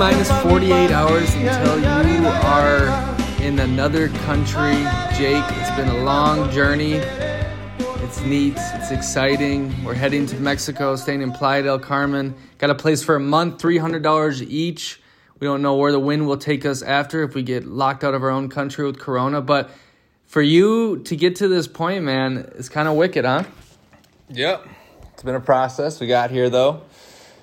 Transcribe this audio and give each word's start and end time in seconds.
Minus 0.00 0.32
48 0.40 0.90
hours 0.92 1.34
until 1.34 1.78
you 1.78 2.26
are 2.26 2.86
in 3.42 3.58
another 3.58 4.08
country. 4.08 4.76
Jake, 5.14 5.44
it's 5.58 5.70
been 5.76 5.90
a 5.90 6.02
long 6.04 6.50
journey. 6.50 6.94
It's 6.94 8.22
neat, 8.22 8.54
it's 8.56 8.92
exciting. 8.92 9.84
We're 9.84 9.92
heading 9.92 10.24
to 10.28 10.36
Mexico, 10.40 10.96
staying 10.96 11.20
in 11.20 11.32
Playa 11.32 11.64
del 11.64 11.78
Carmen. 11.78 12.34
Got 12.56 12.70
a 12.70 12.74
place 12.74 13.02
for 13.02 13.16
a 13.16 13.20
month, 13.20 13.60
$300 13.60 14.40
each. 14.48 15.02
We 15.38 15.46
don't 15.46 15.60
know 15.60 15.76
where 15.76 15.92
the 15.92 16.00
wind 16.00 16.26
will 16.26 16.38
take 16.38 16.64
us 16.64 16.80
after 16.80 17.22
if 17.22 17.34
we 17.34 17.42
get 17.42 17.66
locked 17.66 18.02
out 18.02 18.14
of 18.14 18.22
our 18.22 18.30
own 18.30 18.48
country 18.48 18.86
with 18.86 18.98
Corona. 18.98 19.42
But 19.42 19.68
for 20.24 20.40
you 20.40 21.02
to 21.02 21.14
get 21.14 21.36
to 21.36 21.48
this 21.48 21.68
point, 21.68 22.04
man, 22.04 22.50
it's 22.56 22.70
kind 22.70 22.88
of 22.88 22.96
wicked, 22.96 23.26
huh? 23.26 23.44
Yep. 24.30 24.66
It's 25.12 25.22
been 25.22 25.34
a 25.34 25.40
process. 25.40 26.00
We 26.00 26.06
got 26.06 26.30
here 26.30 26.48
though. 26.48 26.84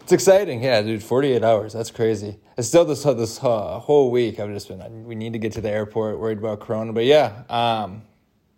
It's 0.01 0.11
exciting. 0.11 0.63
Yeah, 0.63 0.81
dude, 0.81 1.03
48 1.03 1.43
hours. 1.43 1.73
That's 1.73 1.91
crazy. 1.91 2.39
It's 2.57 2.67
still 2.67 2.85
this 2.85 3.03
this 3.03 3.37
uh, 3.43 3.77
whole 3.77 4.09
week 4.09 4.39
I've 4.39 4.49
just 4.49 4.67
been 4.67 5.05
we 5.05 5.13
need 5.13 5.33
to 5.33 5.39
get 5.39 5.51
to 5.53 5.61
the 5.61 5.69
airport, 5.69 6.19
worried 6.19 6.39
about 6.39 6.59
corona. 6.59 6.91
But 6.91 7.05
yeah, 7.05 7.43
um, 7.49 8.01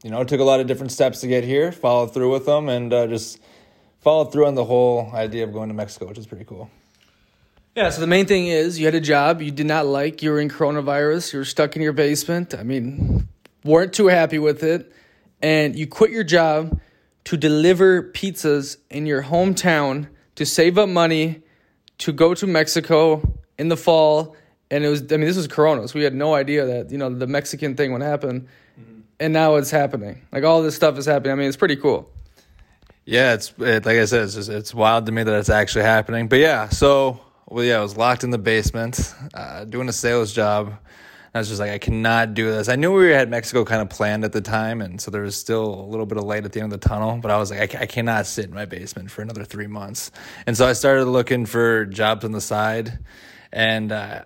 you 0.03 0.09
know, 0.09 0.21
it 0.21 0.29
took 0.29 0.39
a 0.39 0.43
lot 0.45 0.61
of 0.61 0.67
different 0.67 0.93
steps 0.93 1.19
to 1.19 1.27
get 1.27 1.43
here, 1.43 1.73
followed 1.73 2.13
through 2.13 2.31
with 2.31 2.45
them 2.45 2.69
and 2.69 2.93
uh, 2.93 3.07
just 3.07 3.41
followed 3.99 4.31
through 4.31 4.45
on 4.45 4.55
the 4.55 4.63
whole 4.63 5.11
idea 5.13 5.43
of 5.43 5.51
going 5.51 5.67
to 5.67 5.75
Mexico, 5.75 6.07
which 6.07 6.17
is 6.17 6.25
pretty 6.25 6.45
cool. 6.45 6.69
Yeah, 7.75 7.89
so 7.89 7.99
the 7.99 8.07
main 8.07 8.25
thing 8.25 8.47
is 8.47 8.79
you 8.79 8.85
had 8.85 8.95
a 8.95 9.01
job 9.01 9.41
you 9.41 9.51
did 9.51 9.65
not 9.65 9.85
like, 9.85 10.23
you 10.23 10.31
were 10.31 10.39
in 10.39 10.47
coronavirus, 10.47 11.33
you 11.33 11.39
were 11.39 11.45
stuck 11.45 11.75
in 11.75 11.81
your 11.81 11.91
basement. 11.91 12.55
I 12.55 12.63
mean, 12.63 13.27
weren't 13.65 13.91
too 13.91 14.07
happy 14.07 14.39
with 14.39 14.63
it, 14.63 14.93
and 15.41 15.75
you 15.75 15.87
quit 15.87 16.11
your 16.11 16.23
job 16.23 16.79
to 17.25 17.35
deliver 17.35 18.01
pizzas 18.01 18.77
in 18.89 19.05
your 19.05 19.23
hometown 19.23 20.07
to 20.35 20.45
save 20.45 20.77
up 20.77 20.87
money 20.87 21.41
to 21.97 22.13
go 22.13 22.33
to 22.33 22.47
Mexico 22.47 23.21
in 23.59 23.67
the 23.67 23.77
fall. 23.77 24.35
And 24.71 24.83
it 24.83 24.89
was, 24.89 25.01
I 25.01 25.17
mean, 25.17 25.27
this 25.27 25.37
was 25.37 25.47
Corona, 25.47 25.87
so 25.87 25.99
we 25.99 26.03
had 26.03 26.15
no 26.15 26.33
idea 26.33 26.65
that, 26.65 26.91
you 26.91 26.97
know, 26.97 27.09
the 27.09 27.27
Mexican 27.27 27.75
thing 27.75 27.91
would 27.93 28.01
happen. 28.01 28.47
Mm-hmm. 28.79 28.99
And 29.19 29.33
now 29.33 29.55
it's 29.55 29.71
happening. 29.71 30.21
Like 30.31 30.43
all 30.43 30.63
this 30.63 30.75
stuff 30.75 30.97
is 30.97 31.05
happening. 31.05 31.33
I 31.33 31.35
mean, 31.35 31.47
it's 31.47 31.57
pretty 31.57 31.75
cool. 31.75 32.09
Yeah, 33.05 33.33
it's 33.33 33.51
it, 33.57 33.85
like 33.85 33.97
I 33.97 34.05
said, 34.05 34.23
it's 34.23 34.35
just, 34.35 34.49
it's 34.49 34.73
wild 34.73 35.07
to 35.07 35.11
me 35.11 35.23
that 35.23 35.35
it's 35.35 35.49
actually 35.49 35.85
happening. 35.85 36.27
But 36.27 36.39
yeah, 36.39 36.69
so 36.69 37.19
well, 37.47 37.63
yeah, 37.63 37.79
I 37.79 37.81
was 37.81 37.97
locked 37.97 38.23
in 38.23 38.29
the 38.29 38.37
basement, 38.37 39.15
uh, 39.33 39.65
doing 39.65 39.89
a 39.89 39.93
sales 39.93 40.31
job. 40.31 40.73
I 41.33 41.39
was 41.39 41.47
just 41.47 41.59
like, 41.59 41.71
I 41.71 41.77
cannot 41.79 42.33
do 42.33 42.45
this. 42.49 42.69
I 42.69 42.75
knew 42.75 42.91
we 42.91 43.09
had 43.09 43.29
Mexico 43.29 43.65
kind 43.65 43.81
of 43.81 43.89
planned 43.89 44.23
at 44.23 44.31
the 44.31 44.41
time, 44.41 44.81
and 44.81 45.01
so 45.01 45.09
there 45.09 45.21
was 45.21 45.35
still 45.35 45.81
a 45.81 45.87
little 45.87 46.05
bit 46.05 46.17
of 46.17 46.23
light 46.23 46.45
at 46.45 46.51
the 46.51 46.61
end 46.61 46.71
of 46.71 46.79
the 46.79 46.87
tunnel. 46.87 47.19
But 47.21 47.31
I 47.31 47.37
was 47.37 47.51
like, 47.51 47.75
I, 47.75 47.81
I 47.81 47.85
cannot 47.85 48.25
sit 48.27 48.45
in 48.45 48.53
my 48.53 48.65
basement 48.65 49.09
for 49.09 49.21
another 49.21 49.43
three 49.43 49.67
months. 49.67 50.11
And 50.45 50.55
so 50.57 50.67
I 50.67 50.73
started 50.73 51.05
looking 51.05 51.45
for 51.45 51.85
jobs 51.85 52.25
on 52.25 52.31
the 52.31 52.41
side, 52.41 52.99
and 53.51 53.91
uh, 53.91 54.23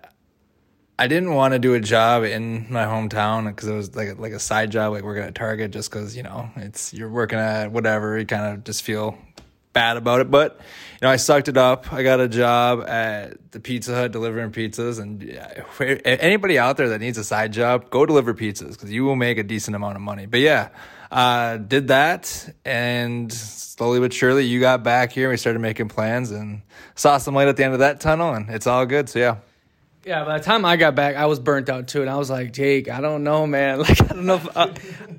I 0.98 1.08
didn't 1.08 1.34
want 1.34 1.52
to 1.52 1.58
do 1.58 1.74
a 1.74 1.80
job 1.80 2.22
in 2.24 2.72
my 2.72 2.84
hometown 2.84 3.46
because 3.46 3.68
it 3.68 3.74
was 3.74 3.96
like 3.96 4.18
like 4.18 4.32
a 4.32 4.38
side 4.38 4.70
job, 4.70 4.92
like 4.92 5.02
working 5.02 5.24
at 5.24 5.34
Target, 5.34 5.72
just 5.72 5.90
because 5.90 6.16
you 6.16 6.22
know 6.22 6.50
it's 6.56 6.94
you're 6.94 7.08
working 7.08 7.38
at 7.38 7.72
whatever. 7.72 8.18
You 8.18 8.26
kind 8.26 8.54
of 8.54 8.64
just 8.64 8.82
feel 8.82 9.18
bad 9.72 9.96
about 9.96 10.20
it, 10.20 10.30
but 10.30 10.60
you 10.60 10.98
know, 11.02 11.10
I 11.10 11.16
sucked 11.16 11.48
it 11.48 11.56
up. 11.56 11.92
I 11.92 12.02
got 12.02 12.20
a 12.20 12.28
job 12.28 12.88
at 12.88 13.50
the 13.50 13.60
Pizza 13.60 13.94
Hut 13.94 14.12
delivering 14.12 14.52
pizzas, 14.52 15.00
and 15.00 15.20
yeah, 15.22 15.64
anybody 16.04 16.58
out 16.58 16.76
there 16.76 16.88
that 16.90 17.00
needs 17.00 17.18
a 17.18 17.24
side 17.24 17.52
job, 17.52 17.90
go 17.90 18.06
deliver 18.06 18.32
pizzas 18.32 18.72
because 18.72 18.92
you 18.92 19.04
will 19.04 19.16
make 19.16 19.36
a 19.36 19.42
decent 19.42 19.74
amount 19.74 19.96
of 19.96 20.02
money. 20.02 20.26
But 20.26 20.40
yeah, 20.40 20.68
uh, 21.14 21.58
did 21.58 21.88
that, 21.88 22.52
and 22.64 23.32
slowly 23.32 24.00
but 24.00 24.12
surely, 24.12 24.44
you 24.44 24.58
got 24.58 24.82
back 24.82 25.12
here. 25.12 25.30
We 25.30 25.36
started 25.36 25.60
making 25.60 25.88
plans 25.88 26.32
and 26.32 26.62
saw 26.96 27.18
some 27.18 27.36
light 27.36 27.46
at 27.46 27.56
the 27.56 27.64
end 27.64 27.72
of 27.72 27.78
that 27.78 28.00
tunnel, 28.00 28.34
and 28.34 28.50
it's 28.50 28.66
all 28.66 28.84
good. 28.84 29.08
So 29.08 29.20
yeah. 29.20 29.36
Yeah, 30.04 30.24
by 30.24 30.38
the 30.38 30.44
time 30.44 30.64
I 30.64 30.76
got 30.76 30.96
back, 30.96 31.14
I 31.14 31.26
was 31.26 31.38
burnt 31.38 31.70
out 31.70 31.86
too, 31.86 32.00
and 32.00 32.10
I 32.10 32.16
was 32.16 32.28
like, 32.28 32.52
Jake, 32.52 32.90
I 32.90 33.00
don't 33.00 33.22
know, 33.22 33.46
man. 33.46 33.78
Like, 33.84 34.02
I 34.02 34.06
don't 34.06 34.26
know 34.26 34.34
if 34.34 34.56
I, 34.56 34.64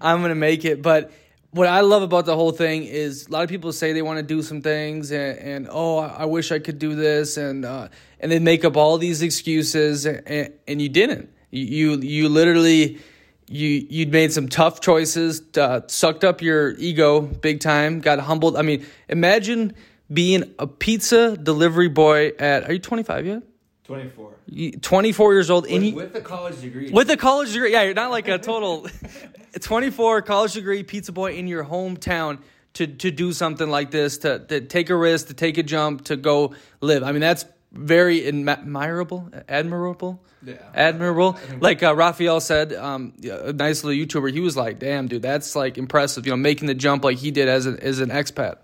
I'm 0.01 0.22
gonna 0.22 0.35
make 0.35 0.66
it, 0.66 0.81
but 0.81 1.13
what 1.51 1.67
I 1.67 1.79
love 1.79 2.03
about 2.03 2.25
the 2.25 2.35
whole 2.35 2.51
thing 2.51 2.84
is 2.84 3.28
a 3.28 3.31
lot 3.31 3.44
of 3.44 3.50
people 3.50 3.72
say 3.72 3.94
they 3.94 4.01
want 4.01 4.17
to 4.17 4.23
do 4.23 4.41
some 4.41 4.61
things 4.61 5.11
and, 5.11 5.39
and 5.39 5.67
oh 5.72 6.00
I 6.00 6.25
wish 6.25 6.51
I 6.51 6.59
could 6.59 6.79
do 6.79 6.95
this 6.95 7.38
and 7.38 7.63
uh, 7.63 7.88
and 8.19 8.29
they 8.29 8.39
make 8.39 8.66
up 8.66 8.75
all 8.75 8.97
these 8.97 9.22
excuses 9.22 10.05
and, 10.05 10.51
and 10.67 10.81
you 10.81 10.89
didn't 10.89 11.29
you 11.51 11.94
you 11.94 12.28
literally 12.28 13.00
you 13.47 13.85
you'd 13.89 14.11
made 14.11 14.33
some 14.33 14.47
tough 14.50 14.81
choices 14.81 15.41
uh, 15.57 15.81
sucked 15.88 16.23
up 16.23 16.41
your 16.41 16.72
ego 16.72 17.22
big 17.22 17.59
time 17.59 18.00
got 18.00 18.19
humbled. 18.19 18.56
I 18.56 18.61
mean 18.61 18.85
imagine 19.07 19.73
being 20.11 20.53
a 20.59 20.67
pizza 20.67 21.38
delivery 21.38 21.89
boy 21.89 22.29
at 22.39 22.69
are 22.69 22.73
you 22.73 22.79
25 22.79 23.25
yet? 23.25 23.44
24 23.84 24.34
24 24.81 25.34
years 25.34 25.50
old 25.51 25.69
with, 25.69 25.94
with 25.94 26.13
the 26.13 26.22
college 26.22 26.59
degree. 26.59 26.89
With 26.89 27.07
the 27.07 27.17
college 27.17 27.53
degree 27.53 27.72
yeah 27.72 27.84
you're 27.84 27.94
not 27.94 28.11
like 28.11 28.28
a 28.28 28.39
total 28.39 28.88
24 29.59 30.23
college 30.23 30.53
degree 30.53 30.84
pizza 30.84 31.11
boy 31.11 31.34
in 31.34 31.47
your 31.47 31.63
hometown 31.63 32.39
to 32.73 32.88
to 32.88 33.11
do 33.11 33.31
something 33.31 33.69
like 33.69 33.91
this 33.91 34.19
to, 34.19 34.39
to 34.39 34.61
take 34.61 34.89
a 34.89 34.95
risk 34.95 35.28
to 35.28 35.34
take 35.34 35.57
a 35.57 35.63
jump 35.63 36.05
to 36.05 36.16
go 36.16 36.55
live. 36.81 37.03
I 37.03 37.11
mean 37.11 37.22
that's 37.22 37.45
very 37.75 38.25
admirable 38.27 39.29
admirable 39.47 40.19
yeah 40.43 40.55
admirable 40.73 41.37
like 41.59 41.83
uh, 41.83 41.93
raphael 41.95 42.39
said 42.39 42.73
um, 42.73 43.13
a 43.23 43.53
nice 43.53 43.83
little 43.83 44.05
youtuber 44.05 44.31
he 44.31 44.39
was 44.39 44.55
like 44.55 44.79
damn 44.79 45.07
dude 45.07 45.21
that's 45.21 45.55
like 45.55 45.77
impressive 45.77 46.25
you 46.25 46.31
know 46.31 46.37
making 46.37 46.67
the 46.67 46.73
jump 46.73 47.03
like 47.03 47.17
he 47.17 47.31
did 47.31 47.47
as, 47.47 47.67
a, 47.67 47.83
as 47.83 47.99
an 47.99 48.09
expat 48.09 48.57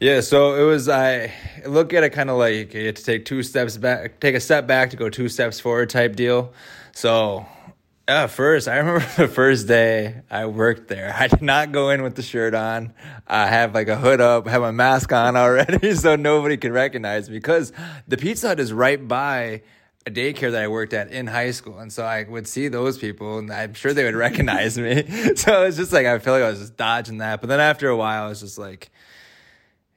yeah, 0.00 0.20
so 0.20 0.56
it 0.56 0.64
was. 0.64 0.88
I 0.88 1.32
look 1.64 1.94
at 1.94 2.02
it 2.02 2.10
kind 2.10 2.28
of 2.28 2.36
like 2.36 2.74
you 2.74 2.86
have 2.86 2.96
to 2.96 3.04
take 3.04 3.24
two 3.24 3.42
steps 3.42 3.76
back, 3.78 4.20
take 4.20 4.34
a 4.34 4.40
step 4.40 4.66
back 4.66 4.90
to 4.90 4.96
go 4.96 5.08
two 5.08 5.28
steps 5.28 5.60
forward 5.60 5.88
type 5.88 6.16
deal. 6.16 6.52
So 6.92 7.46
yeah, 8.08 8.26
first, 8.26 8.68
I 8.68 8.76
remember 8.76 9.06
the 9.16 9.28
first 9.28 9.66
day 9.66 10.22
I 10.30 10.46
worked 10.46 10.88
there. 10.88 11.14
I 11.16 11.26
did 11.28 11.42
not 11.42 11.72
go 11.72 11.90
in 11.90 12.02
with 12.02 12.16
the 12.16 12.22
shirt 12.22 12.54
on. 12.54 12.92
I 13.26 13.46
have 13.46 13.74
like 13.74 13.88
a 13.88 13.96
hood 13.96 14.20
up, 14.20 14.46
have 14.46 14.60
my 14.60 14.72
mask 14.72 15.12
on 15.12 15.36
already, 15.36 15.94
so 15.94 16.16
nobody 16.16 16.56
could 16.56 16.72
recognize 16.72 17.28
me 17.30 17.36
because 17.36 17.72
the 18.06 18.16
Pizza 18.16 18.48
Hut 18.48 18.60
is 18.60 18.72
right 18.72 19.06
by 19.06 19.62
a 20.06 20.10
daycare 20.10 20.52
that 20.52 20.62
I 20.62 20.68
worked 20.68 20.92
at 20.92 21.10
in 21.10 21.26
high 21.26 21.50
school. 21.52 21.78
And 21.78 21.90
so 21.90 22.04
I 22.04 22.24
would 22.24 22.46
see 22.46 22.68
those 22.68 22.98
people 22.98 23.38
and 23.38 23.50
I'm 23.50 23.72
sure 23.72 23.94
they 23.94 24.04
would 24.04 24.14
recognize 24.14 24.76
me. 24.76 25.34
so 25.36 25.64
it's 25.64 25.78
just 25.78 25.92
like, 25.92 26.06
I 26.06 26.18
feel 26.18 26.34
like 26.34 26.42
I 26.42 26.50
was 26.50 26.60
just 26.60 26.76
dodging 26.76 27.18
that. 27.18 27.40
But 27.40 27.48
then 27.48 27.60
after 27.60 27.88
a 27.88 27.96
while, 27.96 28.26
I 28.26 28.28
was 28.28 28.40
just 28.40 28.58
like, 28.58 28.90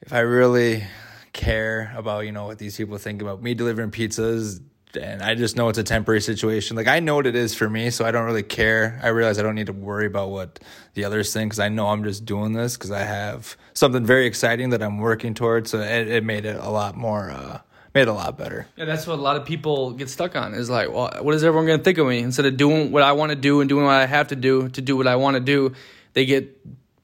if 0.01 0.13
I 0.13 0.19
really 0.19 0.85
care 1.33 1.93
about, 1.97 2.25
you 2.25 2.31
know, 2.31 2.45
what 2.45 2.57
these 2.57 2.77
people 2.77 2.97
think 2.97 3.21
about 3.21 3.41
me 3.41 3.53
delivering 3.53 3.91
pizzas, 3.91 4.61
and 4.97 5.21
I 5.21 5.35
just 5.35 5.55
know 5.55 5.69
it's 5.69 5.77
a 5.77 5.83
temporary 5.83 6.21
situation. 6.21 6.75
Like 6.75 6.87
I 6.87 6.99
know 6.99 7.15
what 7.15 7.27
it 7.27 7.35
is 7.35 7.53
for 7.53 7.69
me, 7.69 7.89
so 7.89 8.05
I 8.05 8.11
don't 8.11 8.25
really 8.25 8.43
care. 8.43 8.99
I 9.03 9.09
realize 9.09 9.39
I 9.39 9.43
don't 9.43 9.55
need 9.55 9.67
to 9.67 9.73
worry 9.73 10.05
about 10.05 10.29
what 10.29 10.59
the 10.93 11.05
others 11.05 11.31
think 11.33 11.51
because 11.51 11.59
I 11.59 11.69
know 11.69 11.87
I'm 11.87 12.03
just 12.03 12.25
doing 12.25 12.53
this 12.53 12.75
because 12.75 12.91
I 12.91 13.03
have 13.03 13.55
something 13.73 14.05
very 14.05 14.25
exciting 14.25 14.71
that 14.71 14.81
I'm 14.81 14.97
working 14.97 15.33
towards. 15.33 15.71
So 15.71 15.79
it, 15.79 16.07
it 16.07 16.23
made 16.23 16.45
it 16.45 16.57
a 16.59 16.69
lot 16.69 16.95
more, 16.95 17.29
uh, 17.29 17.59
made 17.93 18.07
a 18.07 18.13
lot 18.13 18.37
better. 18.37 18.67
Yeah, 18.75 18.85
that's 18.85 19.07
what 19.07 19.19
a 19.19 19.21
lot 19.21 19.37
of 19.37 19.45
people 19.45 19.91
get 19.91 20.09
stuck 20.09 20.35
on. 20.35 20.53
Is 20.53 20.69
like, 20.69 20.91
well, 20.91 21.11
what 21.21 21.35
is 21.35 21.43
everyone 21.43 21.65
going 21.65 21.79
to 21.79 21.83
think 21.83 21.97
of 21.97 22.07
me? 22.07 22.19
Instead 22.19 22.45
of 22.45 22.57
doing 22.57 22.91
what 22.91 23.03
I 23.03 23.13
want 23.13 23.29
to 23.31 23.35
do 23.35 23.61
and 23.61 23.69
doing 23.69 23.85
what 23.85 23.95
I 23.95 24.05
have 24.05 24.29
to 24.29 24.35
do 24.35 24.69
to 24.69 24.81
do 24.81 24.97
what 24.97 25.07
I 25.07 25.15
want 25.15 25.35
to 25.35 25.41
do, 25.41 25.73
they 26.13 26.25
get 26.25 26.57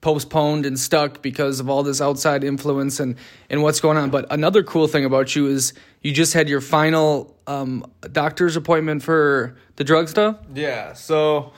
postponed 0.03 0.65
and 0.65 0.77
stuck 0.77 1.21
because 1.21 1.61
of 1.61 1.69
all 1.69 1.81
this 1.81 2.01
outside 2.01 2.43
influence 2.43 2.99
and, 2.99 3.15
and 3.49 3.63
what's 3.63 3.79
going 3.79 3.97
on. 3.97 4.09
But 4.09 4.27
another 4.29 4.61
cool 4.61 4.85
thing 4.87 5.05
about 5.05 5.33
you 5.33 5.47
is 5.47 5.73
you 6.01 6.11
just 6.11 6.33
had 6.33 6.49
your 6.49 6.59
final 6.59 7.35
um, 7.47 7.89
doctor's 8.11 8.57
appointment 8.57 9.01
for 9.01 9.55
the 9.77 9.85
drug 9.85 10.09
stuff. 10.09 10.37
Yeah. 10.53 10.91
So 10.91 11.53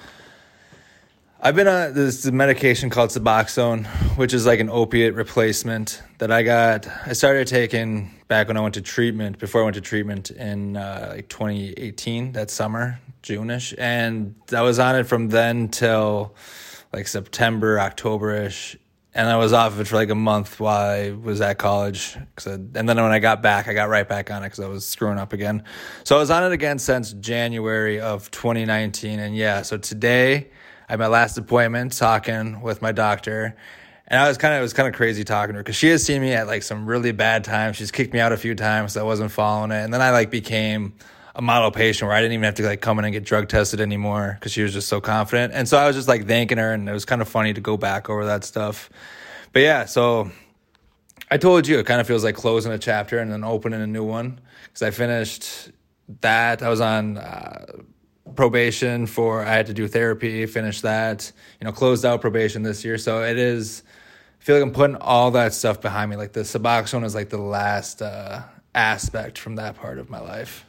I've 1.42 1.56
been 1.56 1.68
on 1.68 1.94
this 1.95 2.25
medication 2.27 2.92
called 2.92 3.09
Suboxone, 3.09 3.88
which 4.15 4.33
is 4.33 4.45
like 4.45 4.59
an 4.59 4.69
opiate 4.69 5.15
replacement 5.15 6.03
that 6.19 6.31
I 6.31 6.44
got. 6.44 6.88
I 7.07 7.13
started 7.13 7.48
taking 7.48 8.12
back 8.27 8.48
when 8.48 8.57
I 8.57 8.62
went 8.62 8.75
to 8.75 8.81
treatment, 8.81 9.39
before 9.39 9.62
I 9.62 9.63
went 9.63 9.75
to 9.75 9.81
treatment 9.81 10.30
in 10.30 10.77
uh, 10.77 11.13
like 11.15 11.30
2018, 11.30 12.33
that 12.33 12.51
summer, 12.51 13.00
June-ish. 13.24 13.74
And 13.80 14.36
I 14.56 14.62
was 14.62 14.77
on 14.77 14.95
it 14.95 15.06
from 15.06 15.30
then 15.30 15.69
till 15.69 16.36
like 16.95 17.07
September, 17.09 17.77
October 17.77 18.33
ish. 18.33 18.77
And 19.13 19.27
I 19.27 19.36
was 19.36 19.51
off 19.51 19.74
of 19.74 19.81
it 19.81 19.88
for 19.88 19.95
like 19.95 20.09
a 20.09 20.15
month 20.15 20.59
while 20.59 20.92
I 20.92 21.12
was 21.12 21.42
at 21.42 21.57
college. 21.57 22.18
I, 22.45 22.51
and 22.51 22.74
then 22.74 22.88
when 22.88 23.12
I 23.12 23.19
got 23.19 23.42
back, 23.42 23.68
I 23.68 23.74
got 23.74 23.89
right 23.89 24.07
back 24.07 24.31
on 24.31 24.44
it 24.44 24.47
because 24.47 24.62
I 24.62 24.68
was 24.68 24.86
screwing 24.86 25.18
up 25.18 25.33
again. 25.33 25.63
So 26.06 26.15
I 26.15 26.19
was 26.19 26.31
on 26.31 26.44
it 26.44 26.53
again 26.53 26.80
since 26.80 27.12
January 27.13 28.00
of 28.00 28.31
2019. 28.31 29.19
And 29.19 29.36
yeah, 29.36 29.62
so 29.62 29.77
today 29.77 30.50
I 30.88 30.94
had 30.94 31.00
my 31.00 31.07
last 31.07 31.38
appointment 31.38 31.97
talking 31.97 32.62
with 32.62 32.81
my 32.81 32.94
doctor. 32.94 33.57
And 34.07 34.19
I 34.19 34.27
was 34.27 34.38
kind 34.38 34.53
of, 34.53 34.59
it 34.59 34.63
was 34.63 34.74
kind 34.74 34.88
of 34.88 34.94
crazy 34.94 35.25
talking 35.25 35.53
to 35.53 35.57
her 35.57 35.63
because 35.63 35.75
she 35.75 35.89
has 35.89 36.03
seen 36.03 36.21
me 36.21 36.31
at 36.31 36.48
like 36.48 36.63
some 36.63 36.86
really 36.86 37.12
bad 37.12 37.44
times. 37.44 37.75
She's 37.75 37.91
kicked 37.91 38.13
me 38.13 38.21
out 38.21 38.31
a 38.31 38.38
few 38.38 38.56
times. 38.56 38.94
So 38.94 39.01
I 39.01 39.03
wasn't 39.03 39.31
following 39.31 39.71
it. 39.71 39.83
And 39.83 39.94
then 39.94 40.01
I 40.01 40.12
like 40.12 40.30
became 40.30 40.94
a 41.36 41.42
model 41.42 41.70
patient 41.70 42.08
where 42.08 42.16
I 42.16 42.22
didn't 42.22 42.34
even 42.34 42.44
have 42.46 42.56
to 42.56 42.64
like 42.64 42.82
come 42.82 42.98
in 42.98 43.06
and 43.06 43.14
get 43.14 43.26
drug 43.26 43.50
tested 43.50 43.82
anymore 43.82 44.38
because 44.40 44.54
she 44.54 44.64
was 44.64 44.74
just 44.74 44.88
so 44.88 45.02
confident. 45.02 45.54
And 45.54 45.68
so 45.68 45.78
I 45.78 45.86
was 45.86 45.96
just 45.96 46.08
like 46.08 46.26
thanking 46.28 46.58
her, 46.58 46.72
and 46.72 46.88
it 46.88 46.94
was 46.94 47.06
kind 47.06 47.22
of 47.22 47.28
funny 47.28 47.54
to 47.54 47.62
go 47.62 47.78
back 47.78 48.10
over 48.10 48.26
that 48.26 48.44
stuff. 48.44 48.90
But 49.52 49.62
yeah, 49.62 49.86
so 49.86 50.32
I 51.30 51.38
told 51.38 51.68
you 51.68 51.80
it 51.80 51.86
kind 51.86 52.00
of 52.00 52.08
feels 52.08 52.24
like 52.24 52.36
closing 52.36 52.72
a 52.72 52.78
chapter 52.78 53.20
and 53.20 53.32
then 53.32 53.44
opening 53.44 53.82
a 53.82 53.88
new 53.88 54.04
one 54.04 54.40
because 54.64 54.82
I 54.82 54.92
finished 54.92 55.72
that. 56.22 56.62
I 56.62 56.70
was 56.70 56.82
on 56.82 57.18
uh, 57.18 57.66
probation 58.36 59.06
for 59.06 59.44
I 59.44 59.54
had 59.54 59.68
to 59.68 59.74
do 59.74 59.88
therapy, 59.88 60.46
finish 60.46 60.82
that. 60.82 61.32
You 61.60 61.66
know, 61.66 61.72
closed 61.74 62.06
out 62.06 62.22
probation 62.22 62.64
this 62.64 62.86
year, 62.86 62.98
so 62.98 63.24
it 63.24 63.38
is. 63.38 63.84
I 64.40 64.44
feel 64.44 64.56
like 64.58 64.64
I'm 64.64 64.74
putting 64.74 64.96
all 64.98 65.32
that 65.32 65.54
stuff 65.54 65.82
behind 65.82 66.12
me. 66.12 66.18
Like 66.18 66.34
the 66.34 66.42
Suboxone 66.42 67.04
is 67.04 67.16
like 67.16 67.30
the 67.30 67.40
last 67.40 68.02
uh, 68.02 68.44
aspect 68.74 69.38
from 69.38 69.56
that 69.56 69.76
part 69.76 69.98
of 69.98 70.10
my 70.10 70.20
life. 70.20 70.66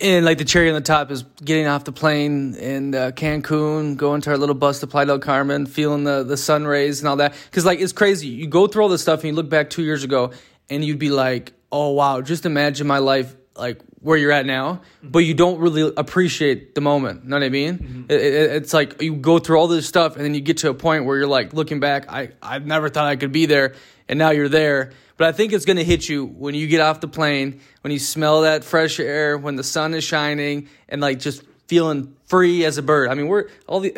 And 0.00 0.24
like 0.24 0.38
the 0.38 0.44
cherry 0.44 0.68
on 0.68 0.74
the 0.74 0.80
top 0.80 1.10
is 1.10 1.24
getting 1.44 1.66
off 1.66 1.84
the 1.84 1.92
plane 1.92 2.54
in 2.54 2.94
uh, 2.94 3.10
Cancun, 3.14 3.96
going 3.96 4.20
to 4.22 4.30
our 4.30 4.38
little 4.38 4.54
bus 4.54 4.80
to 4.80 4.86
Playa 4.86 5.06
del 5.06 5.18
Carmen, 5.18 5.66
feeling 5.66 6.04
the 6.04 6.22
the 6.22 6.36
sun 6.36 6.66
rays 6.66 7.00
and 7.00 7.08
all 7.08 7.16
that. 7.16 7.34
Because 7.46 7.64
like 7.64 7.80
it's 7.80 7.92
crazy. 7.92 8.28
You 8.28 8.46
go 8.46 8.66
through 8.66 8.82
all 8.82 8.88
this 8.88 9.02
stuff 9.02 9.20
and 9.20 9.28
you 9.28 9.32
look 9.34 9.48
back 9.48 9.70
two 9.70 9.82
years 9.82 10.04
ago, 10.04 10.32
and 10.70 10.84
you'd 10.84 10.98
be 10.98 11.10
like, 11.10 11.52
"Oh 11.72 11.90
wow, 11.90 12.20
just 12.20 12.46
imagine 12.46 12.86
my 12.86 12.98
life 12.98 13.34
like 13.56 13.80
where 14.00 14.16
you're 14.16 14.32
at 14.32 14.46
now." 14.46 14.74
Mm-hmm. 14.74 15.08
But 15.10 15.20
you 15.20 15.34
don't 15.34 15.58
really 15.58 15.92
appreciate 15.96 16.74
the 16.74 16.80
moment. 16.80 17.24
Know 17.24 17.36
what 17.36 17.42
I 17.42 17.48
mean? 17.48 17.78
Mm-hmm. 17.78 18.02
It, 18.08 18.20
it, 18.20 18.50
it's 18.52 18.72
like 18.72 19.02
you 19.02 19.16
go 19.16 19.38
through 19.38 19.58
all 19.58 19.68
this 19.68 19.86
stuff, 19.86 20.16
and 20.16 20.24
then 20.24 20.34
you 20.34 20.40
get 20.40 20.58
to 20.58 20.70
a 20.70 20.74
point 20.74 21.06
where 21.06 21.16
you're 21.16 21.26
like 21.26 21.52
looking 21.52 21.80
back, 21.80 22.10
"I 22.12 22.30
I 22.40 22.58
never 22.58 22.88
thought 22.88 23.06
I 23.06 23.16
could 23.16 23.32
be 23.32 23.46
there," 23.46 23.74
and 24.08 24.18
now 24.18 24.30
you're 24.30 24.48
there 24.48 24.92
but 25.18 25.26
I 25.26 25.32
think 25.32 25.52
it's 25.52 25.64
going 25.64 25.76
to 25.76 25.84
hit 25.84 26.08
you 26.08 26.24
when 26.24 26.54
you 26.54 26.68
get 26.68 26.80
off 26.80 27.00
the 27.00 27.08
plane, 27.08 27.60
when 27.82 27.92
you 27.92 27.98
smell 27.98 28.42
that 28.42 28.62
fresh 28.62 29.00
air, 29.00 29.36
when 29.36 29.56
the 29.56 29.64
sun 29.64 29.92
is 29.92 30.04
shining, 30.04 30.68
and 30.88 31.00
like 31.00 31.18
just 31.18 31.42
feeling 31.66 32.16
free 32.26 32.64
as 32.64 32.78
a 32.78 32.82
bird. 32.82 33.10
I 33.10 33.14
mean, 33.14 33.26
we're 33.26 33.48
all 33.66 33.80
the 33.80 33.92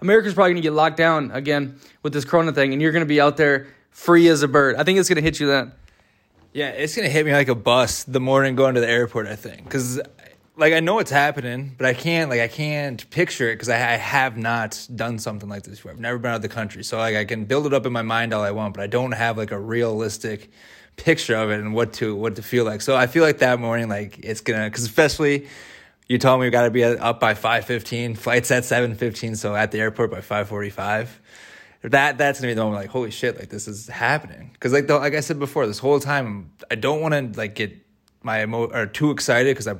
America's 0.00 0.34
probably 0.34 0.50
going 0.50 0.62
to 0.62 0.68
get 0.68 0.72
locked 0.72 0.96
down 0.96 1.30
again 1.30 1.78
with 2.02 2.12
this 2.12 2.24
Corona 2.24 2.52
thing, 2.52 2.72
and 2.72 2.82
you're 2.82 2.90
going 2.90 3.04
to 3.04 3.08
be 3.08 3.20
out 3.20 3.36
there 3.36 3.68
free 3.90 4.26
as 4.26 4.42
a 4.42 4.48
bird. 4.48 4.74
I 4.74 4.82
think 4.82 4.98
it's 4.98 5.08
going 5.08 5.16
to 5.16 5.22
hit 5.22 5.38
you 5.38 5.46
then. 5.46 5.72
Yeah, 6.52 6.70
it's 6.70 6.94
to 6.94 7.08
hit 7.08 7.24
me 7.24 7.32
like 7.32 7.48
a 7.48 7.54
bus 7.54 8.02
the 8.02 8.20
morning 8.20 8.56
going 8.56 8.74
to 8.74 8.80
the 8.80 8.88
airport. 8.88 9.28
I 9.28 9.36
think 9.36 9.64
because 9.64 10.00
like 10.56 10.72
I 10.72 10.80
know 10.80 10.98
it's 10.98 11.10
happening, 11.10 11.74
but 11.76 11.86
I 11.86 11.94
can't 11.94 12.30
like 12.30 12.40
I 12.40 12.48
can't 12.48 13.08
picture 13.10 13.50
it 13.50 13.56
because 13.56 13.68
I, 13.68 13.76
I, 13.76 13.96
have 13.96 14.36
not 14.36 14.86
done 14.94 15.18
something 15.18 15.48
like 15.48 15.64
this 15.64 15.76
before. 15.76 15.92
I've 15.92 16.00
never 16.00 16.18
been 16.18 16.30
out 16.30 16.36
of 16.36 16.42
the 16.42 16.48
country, 16.48 16.82
so 16.82 16.96
like 16.96 17.14
I 17.14 17.24
can 17.24 17.44
build 17.44 17.66
it 17.66 17.74
up 17.74 17.84
in 17.84 17.92
my 17.92 18.02
mind 18.02 18.32
all 18.32 18.42
I 18.42 18.52
want, 18.52 18.74
but 18.74 18.82
I 18.82 18.86
don't 18.86 19.12
have 19.12 19.36
like 19.36 19.50
a 19.50 19.58
realistic 19.58 20.50
picture 20.96 21.36
of 21.36 21.50
it 21.50 21.60
and 21.60 21.74
what 21.74 21.92
to 21.94 22.14
what 22.14 22.36
to 22.36 22.42
feel 22.42 22.64
like. 22.64 22.80
So 22.80 22.96
I 22.96 23.06
feel 23.06 23.22
like 23.22 23.38
that 23.38 23.60
morning, 23.60 23.88
like 23.88 24.18
it's 24.20 24.40
gonna 24.40 24.68
because 24.68 24.84
especially 24.84 25.46
you 26.08 26.18
told 26.18 26.40
me 26.40 26.46
we 26.46 26.50
got 26.50 26.62
to 26.62 26.70
be 26.70 26.84
up 26.84 27.20
by 27.20 27.34
five 27.34 27.66
fifteen, 27.66 28.14
flights 28.14 28.50
at 28.50 28.64
seven 28.64 28.94
fifteen, 28.94 29.36
so 29.36 29.54
at 29.54 29.72
the 29.72 29.80
airport 29.80 30.10
by 30.10 30.22
five 30.22 30.48
forty 30.48 30.70
five. 30.70 31.20
That 31.82 32.16
that's 32.16 32.40
gonna 32.40 32.50
be 32.50 32.54
the 32.54 32.62
moment 32.62 32.80
like 32.80 32.90
holy 32.90 33.10
shit, 33.10 33.38
like 33.38 33.50
this 33.50 33.68
is 33.68 33.88
happening 33.88 34.50
because 34.54 34.72
like 34.72 34.86
the, 34.86 34.96
like 34.96 35.14
I 35.14 35.20
said 35.20 35.38
before, 35.38 35.66
this 35.66 35.78
whole 35.78 36.00
time 36.00 36.50
I 36.70 36.76
don't 36.76 37.02
want 37.02 37.12
to 37.12 37.38
like 37.38 37.54
get 37.54 37.76
my 38.22 38.42
emo 38.42 38.66
or 38.68 38.86
too 38.86 39.10
excited 39.10 39.54
because 39.54 39.68
I 39.68 39.76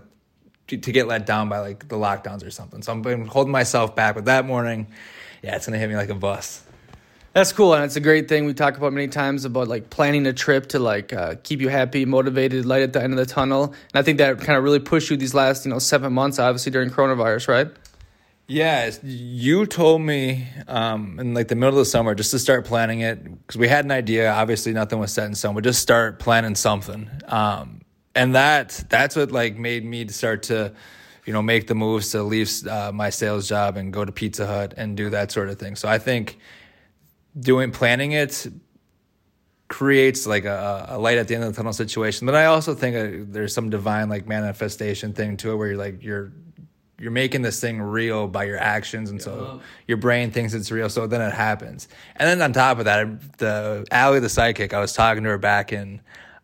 to, 0.68 0.76
to 0.76 0.92
get 0.92 1.06
let 1.06 1.26
down 1.26 1.48
by 1.48 1.60
like 1.60 1.88
the 1.88 1.96
lockdowns 1.96 2.46
or 2.46 2.50
something. 2.50 2.82
So 2.82 2.92
I'm 2.92 3.26
holding 3.26 3.52
myself 3.52 3.94
back. 3.94 4.14
But 4.14 4.26
that 4.26 4.46
morning, 4.46 4.88
yeah, 5.42 5.56
it's 5.56 5.66
gonna 5.66 5.78
hit 5.78 5.88
me 5.88 5.96
like 5.96 6.10
a 6.10 6.14
bus. 6.14 6.62
That's 7.32 7.52
cool, 7.52 7.74
and 7.74 7.84
it's 7.84 7.96
a 7.96 8.00
great 8.00 8.28
thing 8.28 8.46
we 8.46 8.54
talk 8.54 8.78
about 8.78 8.94
many 8.94 9.08
times 9.08 9.44
about 9.44 9.68
like 9.68 9.90
planning 9.90 10.26
a 10.26 10.32
trip 10.32 10.68
to 10.68 10.78
like 10.78 11.12
uh, 11.12 11.34
keep 11.42 11.60
you 11.60 11.68
happy, 11.68 12.06
motivated, 12.06 12.64
light 12.64 12.80
at 12.80 12.94
the 12.94 13.02
end 13.02 13.12
of 13.12 13.18
the 13.18 13.26
tunnel. 13.26 13.64
And 13.64 13.74
I 13.94 14.02
think 14.02 14.16
that 14.18 14.40
kind 14.40 14.56
of 14.56 14.64
really 14.64 14.78
pushed 14.78 15.10
you 15.10 15.18
these 15.18 15.34
last 15.34 15.66
you 15.66 15.70
know 15.70 15.78
seven 15.78 16.14
months, 16.14 16.38
obviously 16.38 16.72
during 16.72 16.88
coronavirus, 16.88 17.48
right? 17.48 17.68
Yeah, 18.48 18.90
you 19.02 19.66
told 19.66 20.00
me 20.00 20.46
um, 20.66 21.18
in 21.20 21.34
like 21.34 21.48
the 21.48 21.56
middle 21.56 21.74
of 21.74 21.84
the 21.84 21.84
summer 21.84 22.14
just 22.14 22.30
to 22.30 22.38
start 22.38 22.64
planning 22.64 23.00
it 23.00 23.22
because 23.22 23.58
we 23.58 23.68
had 23.68 23.84
an 23.84 23.90
idea. 23.90 24.32
Obviously, 24.32 24.72
nothing 24.72 24.98
was 24.98 25.12
set 25.12 25.26
in 25.26 25.34
stone, 25.34 25.54
but 25.54 25.64
just 25.64 25.82
start 25.82 26.18
planning 26.18 26.54
something. 26.54 27.10
Um, 27.26 27.82
and 28.16 28.34
that 28.34 28.82
that's 28.88 29.14
what 29.14 29.30
like 29.30 29.56
made 29.56 29.84
me 29.84 30.08
start 30.08 30.42
to 30.44 30.72
you 31.26 31.32
know 31.32 31.42
make 31.42 31.66
the 31.66 31.74
moves 31.74 32.10
to 32.10 32.22
leave 32.22 32.50
uh, 32.66 32.90
my 32.92 33.10
sales 33.10 33.48
job 33.48 33.76
and 33.76 33.92
go 33.92 34.04
to 34.04 34.10
Pizza 34.10 34.46
Hut 34.46 34.74
and 34.76 34.96
do 34.96 35.10
that 35.10 35.30
sort 35.30 35.48
of 35.48 35.58
thing. 35.58 35.76
So 35.76 35.88
I 35.88 35.98
think 35.98 36.38
doing 37.38 37.70
planning 37.70 38.12
it 38.12 38.46
creates 39.68 40.26
like 40.26 40.44
a, 40.44 40.86
a 40.90 40.98
light 40.98 41.18
at 41.18 41.28
the 41.28 41.34
end 41.34 41.44
of 41.44 41.52
the 41.52 41.56
tunnel 41.56 41.72
situation. 41.72 42.24
But 42.24 42.36
I 42.36 42.46
also 42.46 42.74
think 42.74 42.96
uh, 42.96 43.24
there's 43.28 43.52
some 43.52 43.68
divine 43.68 44.08
like 44.08 44.26
manifestation 44.26 45.12
thing 45.12 45.36
to 45.38 45.50
it 45.50 45.56
where 45.56 45.68
you're 45.68 45.76
like 45.76 46.02
you're 46.02 46.32
you're 46.98 47.10
making 47.10 47.42
this 47.42 47.60
thing 47.60 47.82
real 47.82 48.26
by 48.26 48.44
your 48.44 48.56
actions 48.56 49.10
and 49.10 49.20
so 49.20 49.60
your 49.86 49.98
brain 49.98 50.30
thinks 50.30 50.54
it's 50.54 50.70
real 50.70 50.88
so 50.88 51.06
then 51.06 51.20
it 51.20 51.30
happens 51.34 51.88
and 52.16 52.26
then 52.26 52.40
on 52.40 52.54
top 52.54 52.78
of 52.78 52.86
that 52.86 53.36
the 53.36 53.86
Allie 53.90 54.18
the 54.18 54.30
psychic 54.30 54.72
I 54.72 54.80
was 54.80 54.94
talking 54.94 55.22
to 55.24 55.28
her 55.28 55.36
back 55.36 55.74
in 55.74 56.00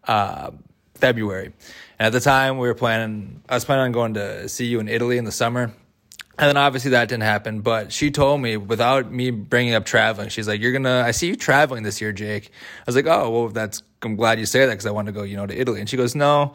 uh, 0.06 0.50
February. 1.02 1.52
And 1.98 2.06
at 2.06 2.12
the 2.12 2.20
time, 2.20 2.58
we 2.58 2.68
were 2.68 2.74
planning, 2.74 3.42
I 3.48 3.54
was 3.54 3.64
planning 3.64 3.86
on 3.86 3.92
going 3.92 4.14
to 4.14 4.48
see 4.48 4.66
you 4.66 4.78
in 4.78 4.88
Italy 4.88 5.18
in 5.18 5.24
the 5.24 5.32
summer. 5.32 5.74
And 6.38 6.48
then 6.48 6.56
obviously 6.56 6.92
that 6.92 7.08
didn't 7.08 7.24
happen. 7.24 7.60
But 7.60 7.92
she 7.92 8.12
told 8.12 8.40
me 8.40 8.56
without 8.56 9.10
me 9.10 9.30
bringing 9.30 9.74
up 9.74 9.84
traveling, 9.84 10.28
she's 10.28 10.48
like, 10.48 10.60
"You're 10.60 10.72
gonna, 10.72 11.02
I 11.04 11.10
see 11.10 11.26
you 11.26 11.36
traveling 11.36 11.82
this 11.82 12.00
year, 12.00 12.12
Jake." 12.12 12.46
I 12.46 12.84
was 12.86 12.96
like, 12.96 13.06
"Oh, 13.06 13.30
well, 13.30 13.48
that's. 13.48 13.82
I'm 14.04 14.16
glad 14.16 14.38
you 14.38 14.46
say 14.46 14.60
that 14.66 14.72
because 14.72 14.86
I 14.86 14.90
want 14.90 15.06
to 15.06 15.12
go, 15.12 15.22
you 15.22 15.36
know, 15.36 15.46
to 15.46 15.58
Italy." 15.58 15.80
And 15.80 15.88
she 15.88 15.96
goes, 15.96 16.14
"No, 16.14 16.54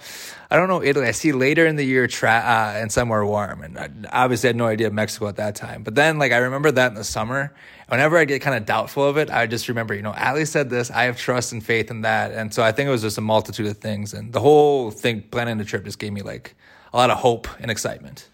I 0.50 0.56
don't 0.56 0.68
know 0.68 0.82
Italy. 0.82 1.08
I 1.08 1.12
see 1.12 1.32
later 1.32 1.66
in 1.66 1.76
the 1.76 1.84
year 1.84 2.08
tra- 2.08 2.44
uh, 2.46 2.74
and 2.76 2.92
somewhere 2.92 3.26
warm." 3.26 3.62
And 3.64 3.78
I 3.78 3.90
obviously 4.12 4.48
had 4.48 4.56
no 4.56 4.66
idea 4.66 4.88
of 4.88 4.94
Mexico 4.94 5.28
at 5.28 5.38
that 5.38 5.56
time. 5.56 5.84
But 5.84 5.96
then, 5.96 6.20
like, 6.20 6.32
I 6.32 6.38
remember 6.38 6.72
that 6.72 6.88
in 6.90 6.96
the 6.96 7.04
summer. 7.04 7.54
Whenever 7.90 8.18
I 8.18 8.26
get 8.26 8.42
kind 8.42 8.58
of 8.58 8.66
doubtful 8.66 9.06
of 9.06 9.18
it, 9.18 9.32
I 9.32 9.48
just 9.48 9.70
remember, 9.70 9.94
you 9.94 10.02
know, 10.02 10.14
Ali 10.14 10.44
said 10.46 10.70
this. 10.70 10.92
I 10.92 11.04
have 11.04 11.18
trust 11.18 11.54
and 11.54 11.64
faith 11.64 11.90
in 11.90 12.02
that. 12.02 12.32
And 12.32 12.54
so 12.54 12.62
I 12.62 12.74
think 12.74 12.88
it 12.88 12.92
was 12.92 13.02
just 13.02 13.18
a 13.18 13.22
multitude 13.22 13.68
of 13.68 13.78
things. 13.78 14.14
And 14.14 14.34
the 14.34 14.42
whole 14.42 14.92
thing, 14.92 15.22
planning 15.32 15.58
the 15.58 15.64
trip, 15.64 15.86
just 15.86 15.98
gave 15.98 16.12
me 16.12 16.22
like 16.22 16.56
a 16.94 16.98
lot 16.98 17.10
of 17.10 17.18
hope 17.18 17.48
and 17.62 17.72
excitement. 17.72 18.28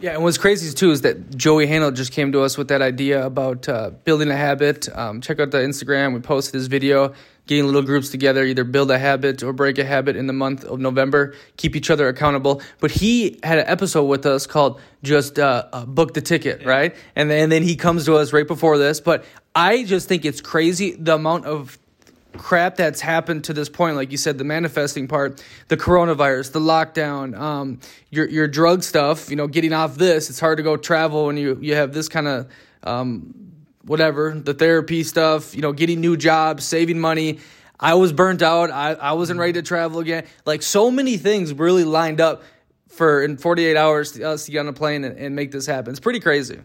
Yeah, 0.00 0.12
and 0.12 0.22
what's 0.22 0.38
crazy 0.38 0.72
too 0.72 0.92
is 0.92 1.00
that 1.00 1.36
Joey 1.36 1.66
Handel 1.66 1.90
just 1.90 2.12
came 2.12 2.30
to 2.30 2.42
us 2.42 2.56
with 2.56 2.68
that 2.68 2.82
idea 2.82 3.26
about 3.26 3.68
uh, 3.68 3.90
building 4.04 4.30
a 4.30 4.36
habit. 4.36 4.88
Um, 4.96 5.20
check 5.20 5.40
out 5.40 5.50
the 5.50 5.58
Instagram. 5.58 6.14
We 6.14 6.20
posted 6.20 6.54
this 6.54 6.68
video, 6.68 7.14
getting 7.48 7.66
little 7.66 7.82
groups 7.82 8.10
together, 8.10 8.44
either 8.44 8.62
build 8.62 8.90
a 8.90 8.98
habit 8.98 9.42
or 9.42 9.52
break 9.52 9.78
a 9.78 9.84
habit 9.84 10.14
in 10.14 10.28
the 10.28 10.32
month 10.32 10.64
of 10.64 10.78
November, 10.78 11.34
keep 11.56 11.74
each 11.74 11.90
other 11.90 12.06
accountable. 12.06 12.62
But 12.78 12.92
he 12.92 13.40
had 13.42 13.58
an 13.58 13.66
episode 13.66 14.04
with 14.04 14.24
us 14.26 14.46
called 14.46 14.80
just 15.02 15.38
uh, 15.38 15.64
uh, 15.72 15.86
book 15.86 16.14
the 16.14 16.20
ticket, 16.20 16.60
yeah. 16.60 16.68
right? 16.68 16.96
And 17.16 17.30
then, 17.30 17.44
and 17.44 17.52
then 17.52 17.62
he 17.64 17.74
comes 17.74 18.04
to 18.04 18.14
us 18.16 18.32
right 18.32 18.46
before 18.46 18.78
this. 18.78 19.00
But 19.00 19.24
I 19.54 19.82
just 19.82 20.06
think 20.08 20.24
it's 20.24 20.40
crazy 20.40 20.92
the 20.92 21.14
amount 21.14 21.46
of 21.46 21.78
crap 22.36 22.76
that's 22.76 23.00
happened 23.00 23.44
to 23.44 23.52
this 23.52 23.68
point, 23.68 23.96
like 23.96 24.12
you 24.12 24.18
said, 24.18 24.38
the 24.38 24.44
manifesting 24.44 25.08
part, 25.08 25.42
the 25.68 25.76
coronavirus, 25.76 26.52
the 26.52 26.60
lockdown, 26.60 27.36
um, 27.36 27.80
your 28.10 28.28
your 28.28 28.46
drug 28.46 28.82
stuff, 28.82 29.30
you 29.30 29.36
know, 29.36 29.48
getting 29.48 29.72
off 29.72 29.96
this. 29.96 30.30
It's 30.30 30.38
hard 30.38 30.58
to 30.58 30.62
go 30.62 30.76
travel 30.76 31.26
when 31.26 31.36
you 31.36 31.58
you 31.60 31.74
have 31.74 31.92
this 31.92 32.08
kind 32.08 32.28
of 32.28 32.48
um, 32.84 33.47
whatever, 33.88 34.32
the 34.32 34.54
therapy 34.54 35.02
stuff, 35.02 35.54
you 35.54 35.62
know, 35.62 35.72
getting 35.72 36.00
new 36.00 36.16
jobs, 36.16 36.64
saving 36.64 36.98
money. 36.98 37.40
I 37.80 37.94
was 37.94 38.12
burnt 38.12 38.42
out. 38.42 38.70
I, 38.70 38.94
I 38.94 39.12
wasn't 39.12 39.40
ready 39.40 39.54
to 39.54 39.62
travel 39.62 40.00
again. 40.00 40.26
Like 40.44 40.62
so 40.62 40.90
many 40.90 41.16
things 41.16 41.52
really 41.52 41.84
lined 41.84 42.20
up 42.20 42.42
for 42.88 43.22
in 43.22 43.36
48 43.36 43.76
hours 43.76 44.12
to 44.12 44.24
us 44.24 44.46
to 44.46 44.52
get 44.52 44.60
on 44.60 44.68
a 44.68 44.72
plane 44.72 45.04
and, 45.04 45.18
and 45.18 45.36
make 45.36 45.52
this 45.52 45.66
happen. 45.66 45.90
It's 45.90 46.00
pretty 46.00 46.20
crazy. 46.20 46.60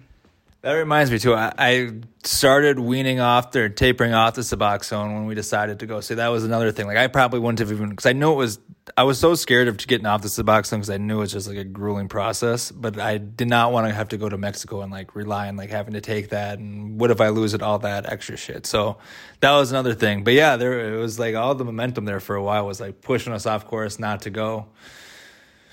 That 0.64 0.74
reminds 0.74 1.12
me 1.12 1.20
too. 1.20 1.36
I, 1.36 1.92
started 2.26 2.80
weaning 2.80 3.20
off 3.20 3.54
or 3.54 3.68
tapering 3.68 4.14
off 4.14 4.36
the 4.36 4.42
Suboxone 4.42 5.14
when 5.14 5.26
we 5.26 5.36
decided 5.36 5.80
to 5.82 5.86
go. 5.86 6.00
So 6.00 6.16
that 6.16 6.30
was 6.30 6.46
another 6.46 6.72
thing. 6.72 6.88
Like 6.88 6.96
I 6.96 7.08
probably 7.08 7.40
wouldn't 7.40 7.60
have 7.60 7.70
even 7.70 7.90
because 7.90 8.06
I 8.06 8.14
knew 8.14 8.32
it 8.32 8.36
was. 8.36 8.60
I 8.98 9.04
was 9.04 9.18
so 9.20 9.36
scared 9.36 9.68
of 9.68 9.78
getting 9.78 10.06
off 10.06 10.22
the 10.22 10.30
Suboxone 10.30 10.78
because 10.78 10.90
I 10.90 10.98
knew 10.98 11.18
it 11.18 11.20
was 11.20 11.34
just 11.34 11.50
like 11.50 11.58
a 11.58 11.66
grueling 11.66 12.08
process. 12.08 12.72
But 12.72 12.98
I 12.98 13.18
did 13.18 13.50
not 13.50 13.74
want 13.74 13.88
to 13.88 13.94
have 13.94 14.10
to 14.10 14.18
go 14.18 14.30
to 14.30 14.38
Mexico 14.38 14.82
and 14.82 14.90
like 14.92 15.16
rely 15.16 15.50
on 15.50 15.58
like 15.58 15.70
having 15.70 15.96
to 15.96 16.02
take 16.02 16.30
that. 16.30 16.60
And 16.60 16.98
what 16.98 17.12
if 17.12 17.20
I 17.20 17.28
lose 17.30 17.54
it? 17.54 17.62
All 17.62 17.80
that 17.80 18.10
extra 18.10 18.38
shit. 18.38 18.66
So 18.66 18.98
that 19.42 19.52
was 19.52 19.72
another 19.72 19.94
thing. 19.94 20.24
But 20.24 20.34
yeah, 20.34 20.56
there 20.56 20.94
it 20.94 20.98
was 20.98 21.20
like 21.20 21.36
all 21.36 21.56
the 21.56 21.66
momentum 21.66 22.06
there 22.06 22.22
for 22.22 22.38
a 22.38 22.44
while 22.44 22.66
was 22.66 22.80
like 22.80 23.02
pushing 23.02 23.34
us 23.34 23.46
off 23.46 23.68
course 23.68 24.00
not 24.00 24.22
to 24.22 24.30
go. 24.30 24.68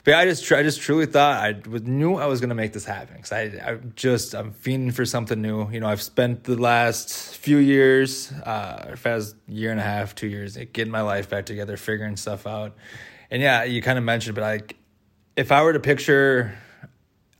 But 0.04 0.14
I 0.14 0.24
just, 0.24 0.50
I 0.52 0.62
just 0.62 0.80
truly 0.80 1.06
thought 1.06 1.42
I 1.42 1.60
knew 1.66 2.14
I 2.14 2.26
was 2.26 2.40
gonna 2.40 2.54
make 2.54 2.72
this 2.72 2.84
happen 2.84 3.16
because 3.16 3.32
I, 3.32 3.42
I 3.64 3.78
just, 3.96 4.34
I'm 4.34 4.52
fiending 4.52 4.94
for 4.94 5.04
something 5.04 5.40
new. 5.40 5.70
You 5.70 5.80
know, 5.80 5.88
I've 5.88 6.02
spent 6.02 6.44
the 6.44 6.56
last 6.56 7.36
few 7.36 7.58
years, 7.58 8.32
uh, 8.32 8.96
past 9.02 9.36
year 9.46 9.70
and 9.70 9.80
a 9.80 9.82
half, 9.82 10.14
two 10.14 10.28
years, 10.28 10.56
getting 10.72 10.90
my 10.90 11.02
life 11.02 11.28
back 11.28 11.46
together, 11.46 11.76
figuring 11.76 12.16
stuff 12.16 12.46
out. 12.46 12.76
And 13.30 13.42
yeah, 13.42 13.64
you 13.64 13.82
kind 13.82 13.98
of 13.98 14.04
mentioned, 14.04 14.34
but 14.34 14.42
like, 14.42 14.76
if 15.36 15.52
I 15.52 15.62
were 15.62 15.72
to 15.72 15.80
picture, 15.80 16.52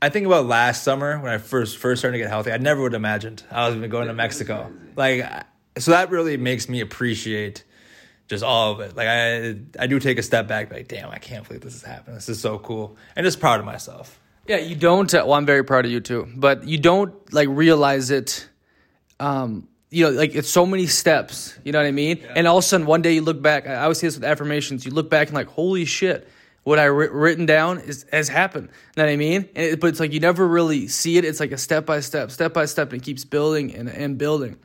I 0.01 0.09
think 0.09 0.25
about 0.25 0.45
last 0.45 0.83
summer 0.83 1.19
when 1.19 1.31
I 1.31 1.37
first 1.37 1.77
first 1.77 2.01
started 2.01 2.17
to 2.17 2.23
get 2.23 2.29
healthy. 2.29 2.51
I 2.51 2.57
never 2.57 2.81
would 2.81 2.93
have 2.93 2.99
imagined 2.99 3.43
I 3.51 3.67
was 3.69 3.87
going 3.87 4.07
to 4.07 4.13
Mexico. 4.13 4.71
Like, 4.95 5.29
so 5.77 5.91
that 5.91 6.09
really 6.09 6.37
makes 6.37 6.67
me 6.67 6.81
appreciate 6.81 7.63
just 8.31 8.43
all 8.43 8.71
of 8.71 8.79
it. 8.79 8.95
Like 8.95 9.07
I, 9.07 9.57
I 9.77 9.87
do 9.87 9.99
take 9.99 10.17
a 10.17 10.23
step 10.23 10.47
back. 10.47 10.71
Like, 10.71 10.87
damn, 10.87 11.11
I 11.11 11.19
can't 11.19 11.45
believe 11.45 11.61
this 11.61 11.75
is 11.75 11.83
happening. 11.83 12.15
This 12.15 12.29
is 12.29 12.39
so 12.39 12.57
cool, 12.57 12.97
and 13.15 13.23
just 13.23 13.39
proud 13.39 13.59
of 13.59 13.65
myself. 13.65 14.19
Yeah, 14.47 14.57
you 14.57 14.75
don't. 14.75 15.13
Uh, 15.13 15.23
well, 15.25 15.33
I'm 15.33 15.45
very 15.45 15.63
proud 15.63 15.85
of 15.85 15.91
you 15.91 15.99
too, 15.99 16.27
but 16.35 16.67
you 16.67 16.79
don't 16.79 17.13
like 17.31 17.49
realize 17.51 18.09
it. 18.09 18.47
Um, 19.19 19.67
you 19.91 20.05
know, 20.05 20.11
like 20.11 20.33
it's 20.33 20.49
so 20.49 20.65
many 20.65 20.87
steps. 20.87 21.53
You 21.63 21.73
know 21.73 21.79
what 21.79 21.85
I 21.85 21.91
mean? 21.91 22.17
Yeah. 22.17 22.33
And 22.37 22.47
all 22.47 22.57
of 22.57 22.63
a 22.63 22.67
sudden, 22.67 22.87
one 22.87 23.01
day 23.01 23.13
you 23.13 23.21
look 23.21 23.41
back. 23.41 23.67
I 23.67 23.83
always 23.83 23.99
say 23.99 24.07
this 24.07 24.15
with 24.15 24.23
affirmations. 24.23 24.85
You 24.85 24.91
look 24.91 25.09
back 25.09 25.27
and 25.27 25.35
like, 25.35 25.47
holy 25.47 25.83
shit, 25.83 26.27
what 26.63 26.79
I 26.79 26.85
writ- 26.85 27.11
written 27.11 27.45
down 27.45 27.79
is 27.79 28.05
has 28.13 28.29
happened. 28.29 28.69
You 28.95 29.03
know 29.03 29.07
what 29.07 29.11
I 29.11 29.17
mean? 29.17 29.49
And 29.55 29.65
it, 29.65 29.79
but 29.81 29.87
it's 29.87 29.99
like 29.99 30.13
you 30.13 30.21
never 30.21 30.47
really 30.47 30.87
see 30.87 31.17
it. 31.17 31.25
It's 31.25 31.41
like 31.41 31.51
a 31.51 31.57
step 31.57 31.85
by 31.85 31.99
step, 31.99 32.31
step 32.31 32.53
by 32.53 32.65
step, 32.65 32.93
and 32.93 33.01
it 33.01 33.05
keeps 33.05 33.25
building 33.25 33.75
and, 33.75 33.89
and 33.89 34.17
building. 34.17 34.57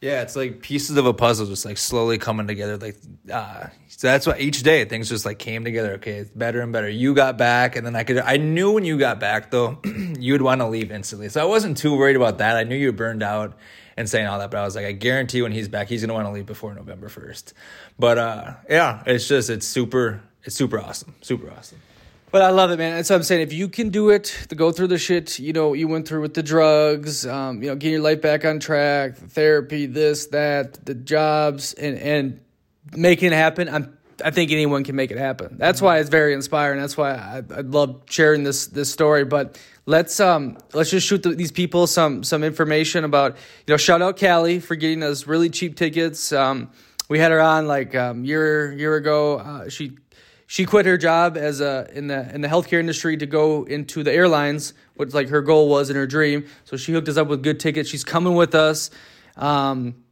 Yeah, 0.00 0.22
it's 0.22 0.34
like 0.34 0.62
pieces 0.62 0.96
of 0.96 1.04
a 1.04 1.12
puzzle 1.12 1.46
just 1.46 1.66
like 1.66 1.76
slowly 1.76 2.16
coming 2.16 2.46
together. 2.46 2.78
Like, 2.78 2.96
uh, 3.30 3.66
so 3.88 4.06
that's 4.06 4.26
why 4.26 4.38
each 4.38 4.62
day 4.62 4.86
things 4.86 5.10
just 5.10 5.26
like 5.26 5.38
came 5.38 5.62
together. 5.62 5.94
Okay, 5.94 6.12
it's 6.12 6.30
better 6.30 6.62
and 6.62 6.72
better. 6.72 6.88
You 6.88 7.14
got 7.14 7.36
back, 7.36 7.76
and 7.76 7.84
then 7.86 7.94
I 7.94 8.04
could. 8.04 8.16
I 8.16 8.38
knew 8.38 8.72
when 8.72 8.86
you 8.86 8.98
got 8.98 9.20
back 9.20 9.50
though, 9.50 9.78
you 9.84 10.32
would 10.32 10.40
want 10.40 10.62
to 10.62 10.68
leave 10.68 10.90
instantly. 10.90 11.28
So 11.28 11.42
I 11.42 11.44
wasn't 11.44 11.76
too 11.76 11.94
worried 11.94 12.16
about 12.16 12.38
that. 12.38 12.56
I 12.56 12.64
knew 12.64 12.76
you 12.76 12.86
were 12.86 12.92
burned 12.92 13.22
out 13.22 13.58
and 13.98 14.08
saying 14.08 14.26
all 14.26 14.38
that, 14.38 14.50
but 14.50 14.58
I 14.58 14.64
was 14.64 14.74
like, 14.74 14.86
I 14.86 14.92
guarantee 14.92 15.42
when 15.42 15.52
he's 15.52 15.68
back, 15.68 15.88
he's 15.88 16.00
gonna 16.00 16.14
want 16.14 16.26
to 16.26 16.32
leave 16.32 16.46
before 16.46 16.72
November 16.72 17.10
first. 17.10 17.52
But 17.98 18.16
uh, 18.16 18.54
yeah, 18.70 19.02
it's 19.04 19.28
just 19.28 19.50
it's 19.50 19.66
super, 19.66 20.22
it's 20.44 20.56
super 20.56 20.80
awesome, 20.80 21.14
super 21.20 21.50
awesome. 21.50 21.82
But 22.30 22.42
I 22.42 22.50
love 22.50 22.70
it, 22.70 22.76
man. 22.78 22.94
That's 22.94 23.10
what 23.10 23.16
I'm 23.16 23.22
saying. 23.24 23.42
If 23.42 23.52
you 23.52 23.68
can 23.68 23.88
do 23.88 24.10
it, 24.10 24.46
to 24.50 24.54
go 24.54 24.70
through 24.70 24.86
the 24.86 24.98
shit, 24.98 25.40
you 25.40 25.52
know, 25.52 25.72
you 25.72 25.88
went 25.88 26.06
through 26.06 26.20
with 26.20 26.34
the 26.34 26.44
drugs, 26.44 27.26
um, 27.26 27.60
you 27.60 27.68
know, 27.68 27.74
getting 27.74 27.94
your 27.94 28.02
life 28.02 28.22
back 28.22 28.44
on 28.44 28.60
track, 28.60 29.16
therapy, 29.16 29.86
this, 29.86 30.26
that, 30.26 30.84
the 30.86 30.94
jobs, 30.94 31.74
and 31.74 31.98
and 31.98 32.40
making 32.96 33.32
it 33.32 33.36
happen. 33.36 33.68
I'm, 33.68 33.98
I 34.24 34.30
think 34.30 34.52
anyone 34.52 34.84
can 34.84 34.94
make 34.94 35.10
it 35.10 35.18
happen. 35.18 35.56
That's 35.58 35.82
why 35.82 35.98
it's 35.98 36.08
very 36.08 36.32
inspiring. 36.32 36.80
That's 36.80 36.96
why 36.96 37.14
I, 37.14 37.42
I 37.52 37.60
love 37.62 38.02
sharing 38.06 38.44
this 38.44 38.68
this 38.68 38.92
story. 38.92 39.24
But 39.24 39.58
let's 39.86 40.20
um 40.20 40.56
let's 40.72 40.90
just 40.90 41.08
shoot 41.08 41.24
the, 41.24 41.30
these 41.30 41.52
people 41.52 41.88
some 41.88 42.22
some 42.22 42.44
information 42.44 43.02
about 43.02 43.36
you 43.66 43.72
know 43.72 43.76
shout 43.76 44.02
out 44.02 44.20
Callie 44.20 44.60
for 44.60 44.76
getting 44.76 45.02
us 45.02 45.26
really 45.26 45.50
cheap 45.50 45.76
tickets. 45.76 46.32
Um, 46.32 46.70
we 47.08 47.18
had 47.18 47.32
her 47.32 47.40
on 47.40 47.66
like 47.66 47.96
um 47.96 48.24
year 48.24 48.72
year 48.72 48.94
ago. 48.94 49.38
Uh, 49.38 49.68
she 49.68 49.96
she 50.50 50.64
quit 50.64 50.84
her 50.84 50.98
job 50.98 51.36
as 51.36 51.60
a 51.60 51.88
in 51.94 52.08
the 52.08 52.28
in 52.34 52.40
the 52.40 52.48
healthcare 52.48 52.80
industry 52.80 53.16
to 53.16 53.24
go 53.24 53.62
into 53.62 54.02
the 54.02 54.12
airlines, 54.12 54.74
what 54.96 55.14
like 55.14 55.28
her 55.28 55.42
goal 55.42 55.68
was 55.68 55.90
in 55.90 55.94
her 55.94 56.08
dream. 56.08 56.44
So 56.64 56.76
she 56.76 56.90
hooked 56.90 57.08
us 57.08 57.16
up 57.16 57.28
with 57.28 57.44
good 57.44 57.60
tickets. 57.60 57.88
She's 57.88 58.02
coming 58.02 58.34
with 58.34 58.56
us. 58.56 58.90
Um, 59.36 60.02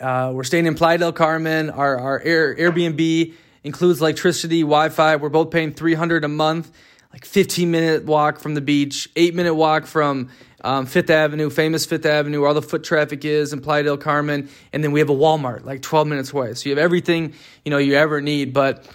uh, 0.00 0.30
we're 0.32 0.44
staying 0.44 0.66
in 0.66 0.76
Playa 0.76 0.98
del 0.98 1.12
Carmen. 1.12 1.68
Our 1.68 1.98
our 1.98 2.20
Air, 2.20 2.54
Airbnb 2.54 3.34
includes 3.64 4.00
electricity, 4.00 4.60
Wi-Fi. 4.60 5.16
We're 5.16 5.30
both 5.30 5.50
paying 5.50 5.72
three 5.72 5.94
hundred 5.94 6.22
a 6.22 6.28
month. 6.28 6.70
Like 7.12 7.24
fifteen 7.24 7.72
minute 7.72 8.04
walk 8.04 8.38
from 8.38 8.54
the 8.54 8.60
beach, 8.60 9.08
eight 9.16 9.34
minute 9.34 9.56
walk 9.56 9.86
from 9.86 10.28
um, 10.62 10.86
Fifth 10.86 11.10
Avenue, 11.10 11.50
famous 11.50 11.86
Fifth 11.86 12.06
Avenue, 12.06 12.38
where 12.38 12.48
all 12.50 12.54
the 12.54 12.62
foot 12.62 12.84
traffic 12.84 13.24
is 13.24 13.52
in 13.52 13.60
Playa 13.60 13.82
del 13.82 13.96
Carmen, 13.96 14.48
and 14.72 14.84
then 14.84 14.92
we 14.92 15.00
have 15.00 15.10
a 15.10 15.16
Walmart 15.16 15.64
like 15.64 15.82
twelve 15.82 16.06
minutes 16.06 16.32
away. 16.32 16.54
So 16.54 16.68
you 16.68 16.76
have 16.76 16.84
everything 16.84 17.34
you 17.64 17.72
know 17.72 17.78
you 17.78 17.94
ever 17.94 18.20
need. 18.20 18.52
But 18.52 18.88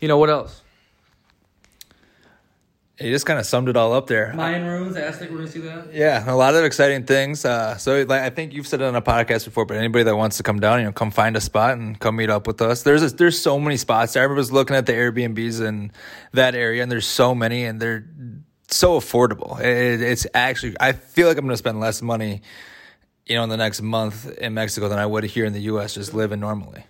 you 0.00 0.08
know 0.08 0.18
what 0.18 0.30
else? 0.30 0.62
You 3.02 3.10
just 3.10 3.26
kind 3.26 3.40
of 3.40 3.46
summed 3.46 3.68
it 3.68 3.76
all 3.76 3.92
up 3.94 4.06
there. 4.06 4.32
Mayan 4.34 4.64
ruins, 4.64 4.96
Aztec. 4.96 5.30
We're 5.30 5.38
gonna 5.38 5.48
see 5.48 5.60
that. 5.60 5.92
Yeah, 5.92 6.30
a 6.30 6.36
lot 6.36 6.54
of 6.54 6.64
exciting 6.64 7.04
things. 7.04 7.44
Uh, 7.44 7.76
so, 7.76 8.02
like, 8.02 8.20
I 8.22 8.30
think 8.30 8.52
you've 8.52 8.66
said 8.66 8.80
it 8.80 8.84
on 8.84 8.94
a 8.94 9.02
podcast 9.02 9.44
before, 9.44 9.66
but 9.66 9.76
anybody 9.76 10.04
that 10.04 10.16
wants 10.16 10.36
to 10.36 10.44
come 10.44 10.60
down, 10.60 10.78
you 10.78 10.84
know, 10.84 10.92
come 10.92 11.10
find 11.10 11.36
a 11.36 11.40
spot 11.40 11.78
and 11.78 11.98
come 11.98 12.16
meet 12.16 12.30
up 12.30 12.46
with 12.46 12.62
us. 12.62 12.82
There's 12.82 13.02
a, 13.02 13.08
there's 13.08 13.40
so 13.40 13.58
many 13.58 13.76
spots. 13.76 14.16
I 14.16 14.24
was 14.26 14.52
looking 14.52 14.76
at 14.76 14.86
the 14.86 14.92
Airbnbs 14.92 15.66
in 15.66 15.90
that 16.32 16.54
area, 16.54 16.82
and 16.82 16.92
there's 16.92 17.06
so 17.06 17.34
many, 17.34 17.64
and 17.64 17.80
they're 17.80 18.04
so 18.68 19.00
affordable. 19.00 19.58
It, 19.60 20.00
it's 20.00 20.26
actually, 20.32 20.76
I 20.78 20.92
feel 20.92 21.26
like 21.26 21.38
I'm 21.38 21.44
going 21.44 21.54
to 21.54 21.56
spend 21.56 21.80
less 21.80 22.02
money, 22.02 22.42
you 23.26 23.34
know, 23.34 23.42
in 23.42 23.48
the 23.48 23.56
next 23.56 23.82
month 23.82 24.30
in 24.38 24.54
Mexico 24.54 24.88
than 24.88 24.98
I 24.98 25.06
would 25.06 25.24
here 25.24 25.44
in 25.44 25.54
the 25.54 25.62
U.S. 25.62 25.94
just 25.94 26.14
living 26.14 26.40
normally. 26.40 26.84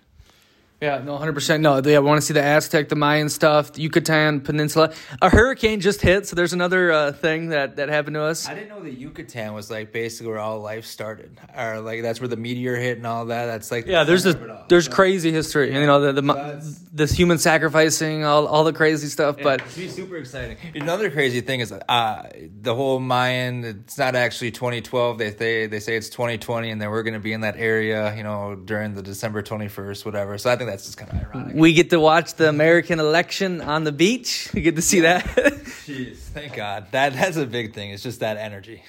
Yeah, 0.83 1.01
no, 1.01 1.17
hundred 1.17 1.33
percent. 1.33 1.63
No, 1.63 1.79
they 1.79 1.97
want 1.97 2.19
to 2.19 2.25
see 2.25 2.33
the 2.33 2.43
Aztec, 2.43 2.89
the 2.89 2.97
Mayan 2.97 3.29
stuff, 3.29 3.71
the 3.71 3.81
Yucatan 3.81 4.41
Peninsula. 4.41 4.93
A 5.21 5.29
hurricane 5.29 5.79
just 5.79 6.01
hit, 6.01 6.27
so 6.27 6.35
there's 6.35 6.51
another 6.51 6.91
uh, 6.91 7.11
thing 7.13 7.49
that 7.49 7.77
that 7.77 7.87
happened 7.87 8.15
to 8.15 8.21
us. 8.23 8.49
I 8.49 8.53
didn't 8.53 8.67
know 8.67 8.83
that 8.83 8.97
Yucatan 8.97 9.53
was 9.53 9.71
like 9.71 9.93
basically 9.93 10.27
where 10.27 10.39
all 10.39 10.59
life 10.59 10.85
started, 10.85 11.39
or 11.57 11.79
like 11.79 12.01
that's 12.01 12.19
where 12.19 12.27
the 12.27 12.35
meteor 12.35 12.75
hit 12.75 12.97
and 12.97 13.07
all 13.07 13.27
that. 13.27 13.45
That's 13.45 13.71
like 13.71 13.87
Yeah, 13.87 14.03
there's 14.03 14.27
there's 14.67 14.89
crazy 14.89 15.31
history. 15.31 15.73
You 15.73 15.85
know, 15.85 16.01
the 16.01 16.21
the 16.21 16.33
That's- 16.33 16.79
this 16.91 17.11
human 17.11 17.37
sacrificing, 17.37 18.25
all 18.25 18.45
all 18.45 18.65
the 18.65 18.73
crazy 18.73 19.07
stuff. 19.07 19.37
But 19.41 19.61
It'd 19.61 19.75
be 19.75 19.87
super 19.87 20.17
exciting. 20.17 20.57
Another 20.75 21.09
crazy 21.09 21.39
thing 21.39 21.61
is 21.61 21.71
uh, 21.71 22.29
the 22.61 22.75
whole 22.75 22.99
Mayan. 22.99 23.63
It's 23.63 23.97
not 23.97 24.15
actually 24.15 24.51
2012. 24.51 25.17
They 25.17 25.31
say 25.31 25.67
they 25.67 25.79
say 25.79 25.95
it's 25.95 26.09
2020, 26.09 26.69
and 26.71 26.81
then 26.81 26.89
we're 26.89 27.03
going 27.03 27.13
to 27.13 27.19
be 27.19 27.31
in 27.33 27.41
that 27.41 27.55
area, 27.57 28.13
you 28.15 28.23
know, 28.23 28.55
during 28.55 28.95
the 28.95 29.01
December 29.01 29.41
21st, 29.41 30.05
whatever. 30.05 30.37
So 30.37 30.49
I 30.51 30.55
think 30.55 30.69
that's 30.73 30.85
just 30.85 30.97
kind 30.97 31.11
of 31.11 31.35
ironic. 31.35 31.55
we 31.55 31.71
get 31.73 31.91
to 31.91 31.99
watch 31.99 32.33
the 32.33 32.49
American 32.49 32.99
election 32.99 33.61
on 33.61 33.83
the 33.83 33.91
beach. 33.91 34.49
We 34.55 34.61
get 34.67 34.75
to 34.75 34.81
see 34.81 35.01
that. 35.01 35.23
Jeez, 35.85 36.17
thank 36.17 36.55
God. 36.55 36.87
That 36.91 37.13
that's 37.13 37.37
a 37.37 37.45
big 37.45 37.73
thing. 37.73 37.91
It's 37.91 38.01
just 38.01 38.21
that 38.21 38.37
energy. 38.37 38.83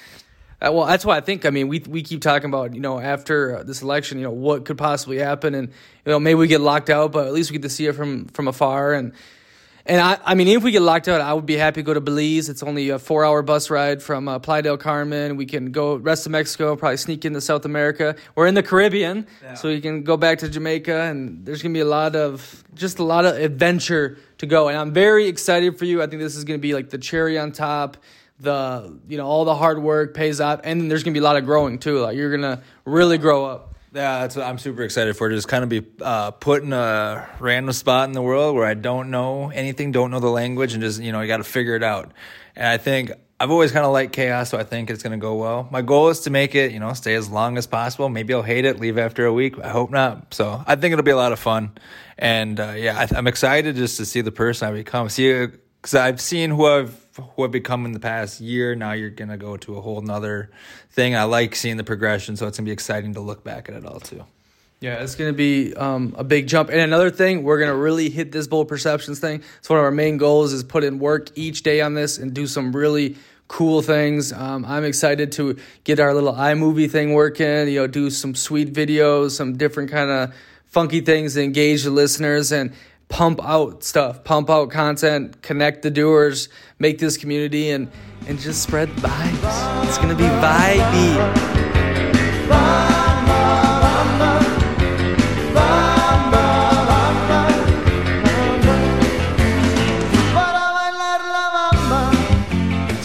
Uh, 0.62 0.72
well, 0.72 0.86
that's 0.86 1.04
why 1.04 1.18
I 1.18 1.20
think. 1.20 1.44
I 1.44 1.50
mean, 1.50 1.68
we 1.68 1.80
we 1.80 2.02
keep 2.02 2.22
talking 2.22 2.48
about 2.48 2.74
you 2.74 2.80
know 2.80 2.98
after 2.98 3.58
uh, 3.58 3.62
this 3.64 3.82
election, 3.82 4.16
you 4.16 4.24
know 4.24 4.30
what 4.30 4.64
could 4.64 4.78
possibly 4.78 5.18
happen, 5.18 5.54
and 5.54 5.68
you 5.68 6.12
know 6.12 6.18
maybe 6.18 6.36
we 6.36 6.46
get 6.46 6.62
locked 6.62 6.88
out, 6.88 7.12
but 7.12 7.26
at 7.26 7.34
least 7.34 7.50
we 7.50 7.58
get 7.58 7.62
to 7.62 7.68
see 7.68 7.86
it 7.86 7.94
from 7.94 8.28
from 8.28 8.48
afar. 8.48 8.94
And 8.94 9.12
and 9.86 10.00
I 10.00 10.18
I 10.24 10.34
mean, 10.34 10.48
if 10.48 10.62
we 10.62 10.70
get 10.70 10.82
locked 10.82 11.08
out, 11.08 11.20
I 11.20 11.34
would 11.34 11.46
be 11.46 11.56
happy 11.56 11.80
to 11.80 11.82
go 11.82 11.92
to 11.92 12.00
Belize. 12.00 12.48
It's 12.48 12.62
only 12.62 12.88
a 12.88 12.98
four 12.98 13.24
hour 13.24 13.42
bus 13.42 13.68
ride 13.70 14.02
from 14.02 14.28
uh, 14.28 14.38
Playa 14.38 14.62
del 14.62 14.76
Carmen. 14.78 15.36
We 15.36 15.46
can 15.46 15.72
go 15.72 15.96
rest 15.96 16.26
of 16.26 16.32
Mexico, 16.32 16.74
probably 16.76 16.96
sneak 16.96 17.24
into 17.24 17.40
South 17.40 17.64
America. 17.64 18.16
We're 18.34 18.46
in 18.46 18.54
the 18.54 18.62
Caribbean, 18.62 19.26
so 19.54 19.68
we 19.68 19.80
can 19.80 20.02
go 20.02 20.16
back 20.16 20.38
to 20.38 20.48
Jamaica, 20.48 21.02
and 21.02 21.44
there's 21.44 21.62
gonna 21.62 21.74
be 21.74 21.80
a 21.80 21.84
lot 21.84 22.16
of 22.16 22.64
just 22.74 22.98
a 22.98 23.04
lot 23.04 23.24
of 23.26 23.36
adventure 23.36 24.18
to 24.38 24.46
go. 24.46 24.68
And 24.68 24.78
I'm 24.78 24.92
very 24.92 25.26
excited 25.26 25.78
for 25.78 25.84
you. 25.84 26.02
I 26.02 26.06
think 26.06 26.22
this 26.22 26.36
is 26.36 26.44
gonna 26.44 26.58
be 26.58 26.72
like 26.74 26.90
the 26.90 26.98
cherry 26.98 27.38
on 27.38 27.52
top 27.52 27.98
the 28.40 28.98
you 29.06 29.16
know 29.16 29.26
all 29.26 29.44
the 29.44 29.54
hard 29.54 29.80
work 29.80 30.12
pays 30.12 30.40
off 30.40 30.60
and 30.64 30.80
then 30.80 30.88
there's 30.88 31.04
gonna 31.04 31.14
be 31.14 31.20
a 31.20 31.22
lot 31.22 31.36
of 31.36 31.44
growing 31.44 31.78
too 31.78 32.00
like 32.00 32.16
you're 32.16 32.32
gonna 32.32 32.60
really 32.84 33.16
grow 33.16 33.44
up 33.44 33.73
Yeah, 33.94 34.22
that's 34.22 34.34
what 34.34 34.44
I'm 34.44 34.58
super 34.58 34.82
excited 34.82 35.16
for. 35.16 35.30
Just 35.30 35.46
kind 35.46 35.62
of 35.62 35.68
be 35.68 35.82
uh, 36.00 36.32
put 36.32 36.64
in 36.64 36.72
a 36.72 37.28
random 37.38 37.72
spot 37.72 38.08
in 38.08 38.12
the 38.12 38.22
world 38.22 38.56
where 38.56 38.66
I 38.66 38.74
don't 38.74 39.10
know 39.10 39.50
anything, 39.50 39.92
don't 39.92 40.10
know 40.10 40.18
the 40.18 40.30
language, 40.30 40.72
and 40.72 40.82
just 40.82 41.00
you 41.00 41.12
know 41.12 41.20
you 41.20 41.28
got 41.28 41.36
to 41.36 41.44
figure 41.44 41.76
it 41.76 41.84
out. 41.84 42.10
And 42.56 42.66
I 42.66 42.76
think 42.76 43.12
I've 43.38 43.52
always 43.52 43.70
kind 43.70 43.86
of 43.86 43.92
liked 43.92 44.12
chaos, 44.12 44.50
so 44.50 44.58
I 44.58 44.64
think 44.64 44.90
it's 44.90 45.04
gonna 45.04 45.16
go 45.16 45.36
well. 45.36 45.68
My 45.70 45.80
goal 45.80 46.08
is 46.08 46.20
to 46.20 46.30
make 46.30 46.56
it, 46.56 46.72
you 46.72 46.80
know, 46.80 46.92
stay 46.94 47.14
as 47.14 47.30
long 47.30 47.56
as 47.56 47.68
possible. 47.68 48.08
Maybe 48.08 48.34
I'll 48.34 48.42
hate 48.42 48.64
it, 48.64 48.80
leave 48.80 48.98
after 48.98 49.26
a 49.26 49.32
week. 49.32 49.60
I 49.60 49.68
hope 49.68 49.92
not. 49.92 50.34
So 50.34 50.64
I 50.66 50.74
think 50.74 50.92
it'll 50.92 51.04
be 51.04 51.12
a 51.12 51.16
lot 51.16 51.30
of 51.30 51.38
fun. 51.38 51.70
And 52.18 52.58
uh, 52.58 52.74
yeah, 52.76 52.98
I, 52.98 53.16
I'm 53.16 53.28
excited 53.28 53.76
just 53.76 53.98
to 53.98 54.06
see 54.06 54.22
the 54.22 54.32
person 54.32 54.68
I 54.68 54.72
become. 54.72 55.08
See, 55.08 55.46
because 55.46 55.94
I've 55.94 56.20
seen 56.20 56.50
who 56.50 56.66
I've 56.66 57.03
I've 57.38 57.50
become 57.50 57.86
in 57.86 57.92
the 57.92 58.00
past 58.00 58.40
year. 58.40 58.74
Now 58.74 58.92
you're 58.92 59.10
gonna 59.10 59.36
go 59.36 59.56
to 59.58 59.76
a 59.76 59.80
whole 59.80 60.00
nother 60.00 60.50
thing. 60.90 61.14
I 61.14 61.24
like 61.24 61.54
seeing 61.54 61.76
the 61.76 61.84
progression, 61.84 62.36
so 62.36 62.46
it's 62.46 62.58
gonna 62.58 62.66
be 62.66 62.72
exciting 62.72 63.14
to 63.14 63.20
look 63.20 63.44
back 63.44 63.68
at 63.68 63.74
it 63.74 63.84
all 63.86 64.00
too. 64.00 64.24
yeah 64.80 65.02
it's 65.02 65.14
gonna 65.14 65.32
be 65.32 65.72
um, 65.74 66.14
a 66.18 66.24
big 66.24 66.46
jump 66.46 66.68
and 66.68 66.80
another 66.80 67.10
thing 67.10 67.42
we're 67.44 67.58
gonna 67.60 67.74
really 67.76 68.10
hit 68.10 68.32
this 68.32 68.46
bold 68.46 68.68
perceptions 68.68 69.20
thing 69.20 69.42
it's 69.58 69.70
one 69.70 69.78
of 69.78 69.84
our 69.84 69.90
main 69.92 70.16
goals 70.18 70.52
is 70.52 70.64
put 70.64 70.82
in 70.84 70.98
work 70.98 71.30
each 71.36 71.62
day 71.62 71.80
on 71.80 71.94
this 71.94 72.18
and 72.18 72.34
do 72.34 72.46
some 72.46 72.74
really 72.74 73.16
cool 73.48 73.80
things 73.82 74.32
um, 74.32 74.64
i'm 74.66 74.84
excited 74.84 75.30
to 75.32 75.56
get 75.84 76.00
our 76.00 76.12
little 76.12 76.34
imovie 76.34 76.90
thing 76.90 77.12
working 77.14 77.68
you 77.68 77.78
know 77.80 77.86
do 77.86 78.10
some 78.10 78.34
sweet 78.34 78.72
videos 78.72 79.30
some 79.30 79.56
different 79.56 79.90
kind 79.90 80.10
of 80.10 80.34
funky 80.66 81.00
things 81.00 81.34
to 81.34 81.42
engage 81.42 81.84
the 81.84 81.90
listeners 81.90 82.50
and 82.52 82.72
pump 83.08 83.40
out 83.44 83.84
stuff, 83.84 84.24
pump 84.24 84.50
out 84.50 84.70
content, 84.70 85.42
connect 85.42 85.82
the 85.82 85.90
doers, 85.90 86.48
make 86.78 86.98
this 86.98 87.16
community, 87.16 87.70
and 87.70 87.90
and 88.26 88.38
just 88.38 88.62
spread 88.62 88.88
vibes. 88.90 89.86
It's 89.86 89.98
gonna 89.98 90.14
be 90.14 90.24
vibey. 90.24 91.54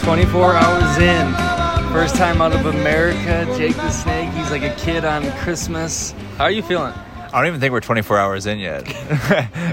Twenty-four 0.02 0.54
hours 0.54 0.98
in, 0.98 1.94
first 1.94 2.16
time 2.16 2.42
out 2.42 2.54
of 2.54 2.66
America. 2.66 3.46
Jake 3.56 3.76
the 3.76 3.92
Snake, 3.92 4.30
he's 4.32 4.50
like 4.50 4.64
a 4.64 4.74
kid 4.76 5.06
on 5.06 5.30
Christmas. 5.34 6.16
How 6.38 6.46
are 6.46 6.52
you 6.52 6.64
feeling? 6.64 6.94
I 7.32 7.38
don't 7.40 7.48
even 7.48 7.60
think 7.60 7.74
we're 7.74 7.80
24 7.82 8.18
hours 8.18 8.46
in 8.48 8.58
yet. 8.58 8.88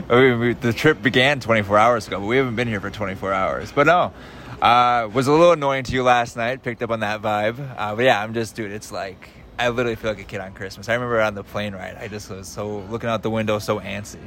we, 0.11 0.35
we, 0.35 0.53
the 0.53 0.75
trip 0.75 1.03
began 1.03 1.41
24 1.41 1.79
hours 1.79 2.07
ago, 2.07 2.21
but 2.21 2.27
we 2.27 2.37
haven't 2.37 2.55
been 2.57 2.69
here 2.69 2.81
for 2.81 2.91
24 2.91 3.33
hours. 3.33 3.73
But 3.73 3.87
no, 3.87 4.13
uh, 4.61 5.09
was 5.13 5.27
a 5.27 5.33
little 5.33 5.53
annoying 5.53 5.85
to 5.85 5.93
you 5.93 6.03
last 6.03 6.37
night. 6.37 6.63
Picked 6.63 6.83
up 6.83 6.91
on 6.91 7.01
that 7.01 7.23
vibe. 7.23 7.59
Uh, 7.79 7.95
but 7.97 8.05
yeah, 8.05 8.23
I'm 8.23 8.35
just, 8.35 8.57
dude. 8.57 8.73
It's 8.73 8.93
like 8.93 9.31
I 9.59 9.71
literally 9.71 9.97
feel 9.97 10.11
like 10.11 10.21
a 10.21 10.25
kid 10.25 10.41
on 10.41 10.53
Christmas. 10.53 10.91
I 10.91 10.95
remember 10.95 11.19
on 11.23 11.35
the 11.35 11.45
plane 11.45 11.75
ride, 11.75 11.97
I 11.97 12.09
just 12.09 12.29
was 12.29 12.47
so 12.47 12.81
looking 12.91 13.09
out 13.09 13.23
the 13.23 13.31
window, 13.31 13.59
so 13.59 13.81
antsy. 13.81 14.19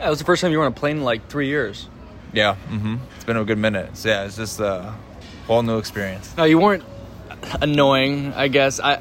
Yeah, 0.00 0.08
it 0.08 0.10
was 0.10 0.18
the 0.18 0.24
first 0.24 0.42
time 0.42 0.50
you 0.50 0.58
were 0.58 0.64
on 0.64 0.72
a 0.72 0.74
plane 0.74 0.96
in 0.96 1.04
like 1.04 1.28
three 1.28 1.46
years. 1.46 1.88
Yeah, 2.32 2.56
hmm 2.56 2.96
it's 3.14 3.24
been 3.24 3.36
a 3.36 3.44
good 3.44 3.58
minute. 3.58 3.96
So 3.96 4.08
yeah, 4.08 4.24
it's 4.24 4.36
just 4.36 4.58
a 4.58 4.92
whole 5.46 5.62
new 5.62 5.78
experience. 5.78 6.36
No, 6.36 6.42
you 6.44 6.58
weren't 6.58 6.82
annoying. 7.60 8.32
I 8.32 8.48
guess 8.48 8.80
I, 8.80 8.98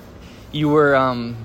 you 0.51 0.69
were. 0.69 0.95
um 0.95 1.35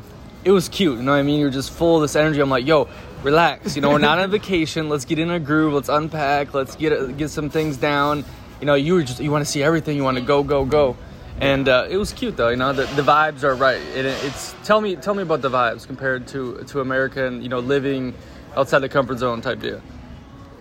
It 0.46 0.52
was 0.52 0.68
cute. 0.68 0.96
You 0.96 1.02
know 1.02 1.10
what 1.10 1.18
I 1.18 1.22
mean? 1.24 1.40
You're 1.40 1.50
just 1.50 1.72
full 1.72 1.96
of 1.96 2.02
this 2.02 2.14
energy. 2.14 2.38
I'm 2.38 2.48
like, 2.48 2.64
yo, 2.64 2.88
relax. 3.24 3.74
You 3.74 3.82
know, 3.82 3.90
we're 3.90 3.98
not 3.98 4.20
on 4.20 4.30
vacation. 4.40 4.88
Let's 4.88 5.04
get 5.04 5.18
in 5.18 5.28
a 5.28 5.40
groove. 5.40 5.74
Let's 5.74 5.88
unpack. 5.88 6.54
Let's 6.54 6.76
get 6.76 7.16
get 7.16 7.30
some 7.30 7.50
things 7.50 7.76
down. 7.76 8.24
You 8.60 8.66
know, 8.66 8.76
you 8.76 8.94
were 8.94 9.02
just 9.02 9.18
you 9.18 9.32
want 9.32 9.44
to 9.44 9.50
see 9.50 9.64
everything. 9.64 9.96
You 9.96 10.04
want 10.04 10.18
to 10.18 10.22
go, 10.22 10.44
go, 10.44 10.64
go. 10.64 10.96
And 11.40 11.68
uh, 11.68 11.88
it 11.90 11.96
was 11.96 12.12
cute 12.12 12.36
though. 12.36 12.50
You 12.50 12.56
know, 12.56 12.72
the, 12.72 12.84
the 12.94 13.02
vibes 13.02 13.42
are 13.42 13.56
right. 13.56 13.80
It, 13.96 14.06
it's 14.06 14.54
tell 14.62 14.80
me 14.80 14.94
tell 14.94 15.14
me 15.14 15.24
about 15.24 15.42
the 15.42 15.50
vibes 15.50 15.84
compared 15.84 16.28
to 16.28 16.62
to 16.68 16.80
America 16.80 17.26
and 17.26 17.42
you 17.42 17.48
know 17.48 17.58
living 17.58 18.14
outside 18.56 18.78
the 18.78 18.88
comfort 18.88 19.18
zone 19.18 19.40
type 19.40 19.58
deal. 19.58 19.82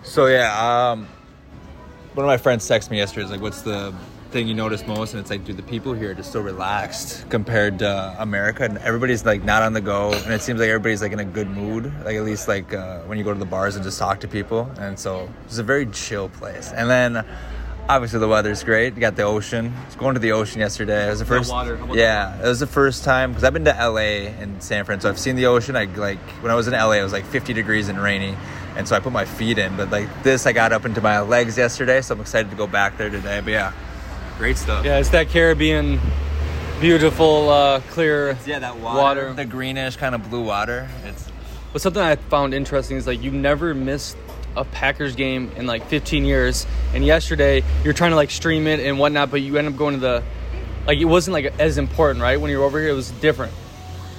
So 0.02 0.26
yeah, 0.26 0.90
um, 0.90 1.06
one 2.14 2.24
of 2.24 2.28
my 2.28 2.38
friends 2.38 2.68
texted 2.68 2.90
me 2.90 2.96
yesterday. 2.96 3.22
He's 3.22 3.30
like, 3.30 3.40
"What's 3.40 3.62
the 3.62 3.94
thing 4.30 4.48
you 4.48 4.54
notice 4.54 4.86
most?" 4.86 5.12
And 5.12 5.20
it's 5.20 5.30
like, 5.30 5.44
dude, 5.44 5.56
the 5.56 5.62
people 5.62 5.92
here 5.92 6.10
are 6.10 6.14
just 6.14 6.32
so 6.32 6.40
relaxed 6.40 7.28
compared 7.30 7.78
to 7.80 8.16
America, 8.18 8.64
and 8.64 8.78
everybody's 8.78 9.24
like 9.24 9.44
not 9.44 9.62
on 9.62 9.72
the 9.72 9.80
go, 9.80 10.12
and 10.12 10.32
it 10.32 10.42
seems 10.42 10.60
like 10.60 10.68
everybody's 10.68 11.02
like 11.02 11.12
in 11.12 11.20
a 11.20 11.24
good 11.24 11.48
mood. 11.50 11.92
Like 12.04 12.16
at 12.16 12.24
least 12.24 12.48
like 12.48 12.72
uh, 12.72 13.00
when 13.02 13.18
you 13.18 13.24
go 13.24 13.32
to 13.32 13.38
the 13.38 13.44
bars 13.46 13.76
and 13.76 13.84
just 13.84 13.98
talk 13.98 14.20
to 14.20 14.28
people, 14.28 14.70
and 14.78 14.98
so 14.98 15.28
it's 15.44 15.58
a 15.58 15.62
very 15.62 15.86
chill 15.86 16.28
place. 16.28 16.72
And 16.72 16.88
then. 16.90 17.24
Obviously 17.88 18.18
the 18.18 18.26
weather's 18.26 18.64
great. 18.64 18.94
You 18.94 19.00
got 19.00 19.14
the 19.14 19.22
ocean. 19.22 19.72
I 19.72 19.84
was 19.86 19.94
going 19.94 20.14
to 20.14 20.20
the 20.20 20.32
ocean 20.32 20.58
yesterday. 20.58 21.06
It 21.06 21.10
was 21.10 21.20
the 21.20 21.24
first. 21.24 21.52
water. 21.52 21.76
How 21.76 21.84
about 21.84 21.96
yeah, 21.96 22.36
it 22.36 22.48
was 22.48 22.58
the 22.58 22.66
first 22.66 23.04
time 23.04 23.30
because 23.30 23.44
I've 23.44 23.52
been 23.52 23.64
to 23.64 23.70
LA 23.70 24.26
and 24.26 24.60
San 24.60 24.84
Fran, 24.84 25.00
so 25.00 25.08
I've 25.08 25.20
seen 25.20 25.36
the 25.36 25.46
ocean. 25.46 25.76
I 25.76 25.84
like 25.84 26.18
when 26.42 26.50
I 26.50 26.56
was 26.56 26.66
in 26.66 26.72
LA, 26.74 26.94
it 26.94 27.04
was 27.04 27.12
like 27.12 27.24
50 27.24 27.52
degrees 27.52 27.88
and 27.88 28.02
rainy, 28.02 28.36
and 28.74 28.88
so 28.88 28.96
I 28.96 28.98
put 28.98 29.12
my 29.12 29.24
feet 29.24 29.58
in. 29.58 29.76
But 29.76 29.90
like 29.90 30.08
this, 30.24 30.48
I 30.48 30.52
got 30.52 30.72
up 30.72 30.84
into 30.84 31.00
my 31.00 31.20
legs 31.20 31.56
yesterday, 31.56 32.00
so 32.00 32.16
I'm 32.16 32.20
excited 32.20 32.50
to 32.50 32.56
go 32.56 32.66
back 32.66 32.98
there 32.98 33.08
today. 33.08 33.40
But 33.40 33.52
yeah, 33.52 33.72
great 34.38 34.56
stuff. 34.56 34.84
Yeah, 34.84 34.98
it's 34.98 35.10
that 35.10 35.28
Caribbean, 35.28 36.00
beautiful, 36.80 37.48
uh, 37.48 37.80
clear. 37.90 38.36
Yeah, 38.46 38.58
that 38.60 38.76
water, 38.78 38.98
water, 38.98 39.32
the 39.32 39.44
greenish 39.44 39.96
kind 39.96 40.14
of 40.14 40.28
blue 40.28 40.42
water. 40.42 40.88
It's 41.04 41.26
But 41.72 41.82
something 41.82 42.02
I 42.02 42.16
found 42.16 42.54
interesting 42.54 42.96
is 42.96 43.06
like 43.06 43.22
you 43.22 43.30
never 43.30 43.74
missed 43.74 44.16
a 44.56 44.64
Packers 44.64 45.14
game 45.16 45.50
in 45.56 45.66
like 45.66 45.86
15 45.88 46.24
years, 46.24 46.66
and 46.94 47.04
yesterday 47.04 47.62
you're 47.84 47.92
trying 47.92 48.10
to 48.12 48.16
like 48.16 48.30
stream 48.30 48.66
it 48.66 48.80
and 48.80 48.98
whatnot, 48.98 49.30
but 49.30 49.42
you 49.42 49.56
end 49.58 49.68
up 49.68 49.76
going 49.76 49.94
to 49.94 50.00
the 50.00 50.22
like 50.86 50.98
it 50.98 51.04
wasn't 51.04 51.32
like 51.32 51.58
as 51.58 51.78
important, 51.78 52.22
right? 52.22 52.40
When 52.40 52.50
you 52.50 52.58
were 52.58 52.64
over 52.64 52.78
here, 52.80 52.90
it 52.90 52.94
was 52.94 53.10
different. 53.10 53.52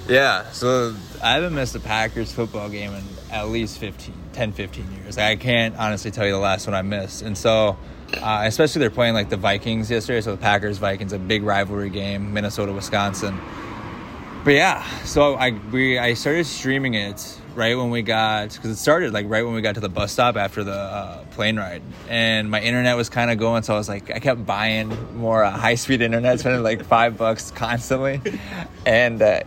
yeah. 0.08 0.50
So 0.52 0.96
I 1.24 1.34
haven't 1.34 1.56
missed 1.56 1.76
a 1.76 1.80
Packers 1.80 2.32
football 2.32 2.70
game 2.70 2.94
in 2.94 3.04
at 3.32 3.50
least 3.50 3.78
15, 3.80 4.14
10, 4.34 4.52
15 4.54 4.92
years. 4.94 5.18
I 5.18 5.36
can't 5.36 5.76
honestly 5.76 6.12
tell 6.12 6.26
you 6.26 6.32
the 6.32 6.38
last 6.40 6.66
one 6.68 6.74
I 6.74 6.82
missed, 6.82 7.22
and 7.22 7.38
so. 7.38 7.78
Uh, 8.14 8.44
especially 8.46 8.80
they're 8.80 8.90
playing 8.90 9.14
like 9.14 9.30
the 9.30 9.38
Vikings 9.38 9.92
yesterday, 9.92 10.22
so 10.22 10.32
the 10.32 10.38
Packers 10.38 10.78
Vikings 10.78 11.14
a 11.14 11.20
big 11.20 11.44
rivalry 11.44 11.90
game, 11.90 12.34
Minnesota 12.34 12.72
Wisconsin. 12.72 13.40
But 14.44 14.54
yeah, 14.54 15.04
so 15.04 15.36
I 15.36 15.52
we 15.72 16.00
I 16.00 16.14
started 16.14 16.46
streaming 16.46 16.94
it 16.94 17.38
right 17.54 17.76
when 17.76 17.90
we 17.90 18.02
got 18.02 18.54
because 18.54 18.70
it 18.72 18.78
started 18.78 19.12
like 19.12 19.26
right 19.28 19.44
when 19.44 19.54
we 19.54 19.62
got 19.62 19.76
to 19.76 19.82
the 19.82 19.90
bus 19.90 20.14
stop 20.14 20.38
after 20.38 20.64
the 20.64 20.72
uh, 20.72 21.26
plane 21.32 21.58
ride, 21.58 21.82
and 22.08 22.50
my 22.50 22.62
internet 22.62 22.96
was 22.96 23.10
kind 23.10 23.30
of 23.30 23.38
going, 23.40 23.64
so 23.64 23.74
I 23.74 23.78
was 23.78 23.90
like 23.90 24.10
I 24.10 24.20
kept 24.20 24.46
buying 24.46 24.96
more 25.18 25.44
uh, 25.44 25.52
high 25.52 25.76
speed 25.76 26.02
internet, 26.02 26.40
spending 26.40 26.64
like 26.64 26.86
five 26.86 27.18
bucks 27.18 27.52
constantly, 27.52 28.22
and 28.86 29.22
uh, 29.22 29.42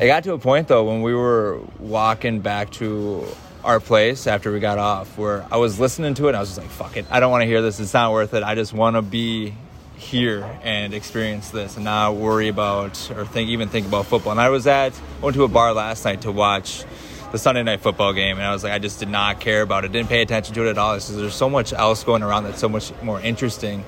it 0.00 0.06
got 0.06 0.24
to 0.24 0.32
a 0.32 0.38
point 0.38 0.68
though 0.68 0.84
when 0.84 1.02
we 1.02 1.14
were 1.14 1.60
walking 1.78 2.40
back 2.40 2.70
to 2.72 3.26
our 3.64 3.80
place 3.80 4.26
after 4.26 4.52
we 4.52 4.60
got 4.60 4.78
off 4.78 5.16
where 5.16 5.46
I 5.50 5.56
was 5.56 5.78
listening 5.78 6.14
to 6.14 6.26
it 6.26 6.28
and 6.30 6.36
I 6.36 6.40
was 6.40 6.50
just 6.50 6.58
like 6.58 6.70
fuck 6.70 6.96
it. 6.96 7.06
I 7.10 7.20
don't 7.20 7.30
want 7.30 7.42
to 7.42 7.46
hear 7.46 7.62
this. 7.62 7.78
It's 7.80 7.94
not 7.94 8.12
worth 8.12 8.34
it. 8.34 8.42
I 8.42 8.54
just 8.54 8.72
want 8.72 8.96
to 8.96 9.02
be 9.02 9.54
here 9.96 10.58
and 10.62 10.94
experience 10.94 11.50
this 11.50 11.76
and 11.76 11.84
not 11.84 12.16
worry 12.16 12.48
about 12.48 13.10
or 13.12 13.24
think 13.24 13.50
even 13.50 13.68
think 13.68 13.86
about 13.86 14.06
football. 14.06 14.32
And 14.32 14.40
I 14.40 14.48
was 14.48 14.66
at 14.66 14.92
went 15.20 15.36
to 15.36 15.44
a 15.44 15.48
bar 15.48 15.72
last 15.74 16.04
night 16.04 16.22
to 16.22 16.32
watch 16.32 16.84
the 17.30 17.38
Sunday 17.38 17.62
night 17.62 17.80
football 17.80 18.12
game 18.12 18.36
and 18.36 18.46
I 18.46 18.52
was 18.52 18.64
like 18.64 18.72
I 18.72 18.78
just 18.78 18.98
did 18.98 19.08
not 19.08 19.40
care 19.40 19.62
about 19.62 19.84
it. 19.84 19.92
Didn't 19.92 20.08
pay 20.08 20.22
attention 20.22 20.54
to 20.54 20.66
it 20.66 20.70
at 20.70 20.78
all. 20.78 20.94
Because 20.94 21.16
there's 21.16 21.34
so 21.34 21.48
much 21.48 21.72
else 21.72 22.04
going 22.04 22.22
around 22.22 22.44
that's 22.44 22.60
so 22.60 22.68
much 22.68 22.92
more 23.02 23.20
interesting 23.20 23.84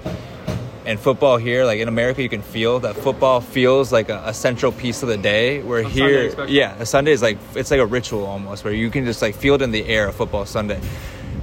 and 0.86 1.00
football 1.00 1.38
here, 1.38 1.64
like 1.64 1.80
in 1.80 1.88
America, 1.88 2.22
you 2.22 2.28
can 2.28 2.42
feel 2.42 2.80
that 2.80 2.96
football 2.96 3.40
feels 3.40 3.90
like 3.92 4.10
a, 4.10 4.22
a 4.26 4.34
central 4.34 4.70
piece 4.70 5.02
of 5.02 5.08
the 5.08 5.16
day. 5.16 5.62
Where 5.62 5.84
On 5.84 5.90
here, 5.90 6.46
yeah, 6.46 6.76
a 6.78 6.86
Sunday 6.86 7.12
is 7.12 7.22
like 7.22 7.38
it's 7.54 7.70
like 7.70 7.80
a 7.80 7.86
ritual 7.86 8.24
almost, 8.26 8.64
where 8.64 8.72
you 8.72 8.90
can 8.90 9.04
just 9.04 9.22
like 9.22 9.34
feel 9.34 9.54
it 9.54 9.62
in 9.62 9.70
the 9.70 9.86
air 9.86 10.08
of 10.08 10.14
football 10.14 10.44
Sunday. 10.44 10.80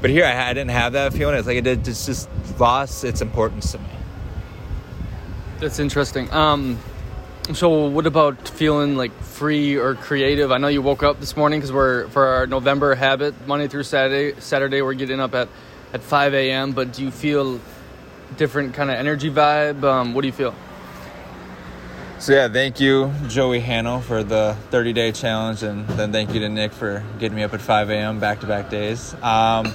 But 0.02 0.10
here, 0.10 0.26
I, 0.26 0.50
I 0.50 0.54
didn't 0.54 0.72
have 0.72 0.94
that 0.94 1.14
feeling. 1.14 1.36
It's 1.36 1.48
like 1.48 1.58
it 1.58 1.64
did, 1.64 1.88
it's 1.88 2.06
just 2.06 2.30
lost 2.60 3.04
its 3.04 3.22
importance 3.22 3.72
to 3.72 3.80
me. 3.80 3.86
That's 5.60 5.80
interesting. 5.80 6.32
Um, 6.32 6.80
so 7.54 7.88
what 7.88 8.06
about 8.06 8.48
feeling 8.48 8.96
like 8.96 9.12
free 9.22 9.76
or 9.76 9.96
creative? 9.96 10.52
I 10.52 10.58
know 10.58 10.68
you 10.68 10.82
woke 10.82 11.04
up 11.04 11.20
this 11.20 11.36
morning 11.36 11.60
because 11.60 11.72
we're 11.72 12.08
for 12.10 12.28
our 12.28 12.48
November 12.48 12.94
habit, 12.94 13.34
Monday 13.48 13.68
through 13.68 13.84
Saturday. 13.84 14.40
Saturday 14.40 14.82
we're 14.82 14.94
getting 14.94 15.20
up 15.20 15.34
at 15.34 15.50
at 15.94 16.02
5 16.02 16.34
a.m. 16.34 16.72
But 16.74 16.94
do 16.94 17.04
you 17.04 17.12
feel 17.12 17.60
different 18.38 18.74
kind 18.74 18.90
of 18.90 18.98
energy 18.98 19.30
vibe? 19.30 19.84
Um, 19.84 20.14
what 20.14 20.22
do 20.22 20.28
you 20.28 20.34
feel? 20.34 20.54
So 22.20 22.34
yeah, 22.34 22.48
thank 22.48 22.80
you, 22.80 23.12
Joey 23.28 23.62
Hanno, 23.62 24.00
for 24.00 24.24
the 24.24 24.56
30 24.70 24.94
day 24.94 25.12
challenge, 25.12 25.64
and 25.64 25.88
then 25.88 26.12
thank 26.12 26.36
you 26.36 26.40
to 26.42 26.50
Nick 26.50 26.72
for 26.72 27.04
getting 27.18 27.36
me 27.36 27.42
up 27.42 27.54
at 27.56 27.62
5 27.62 27.90
a.m. 27.90 28.20
back 28.20 28.42
to 28.42 28.46
back 28.46 28.70
days. 28.70 29.16
Um, 29.24 29.74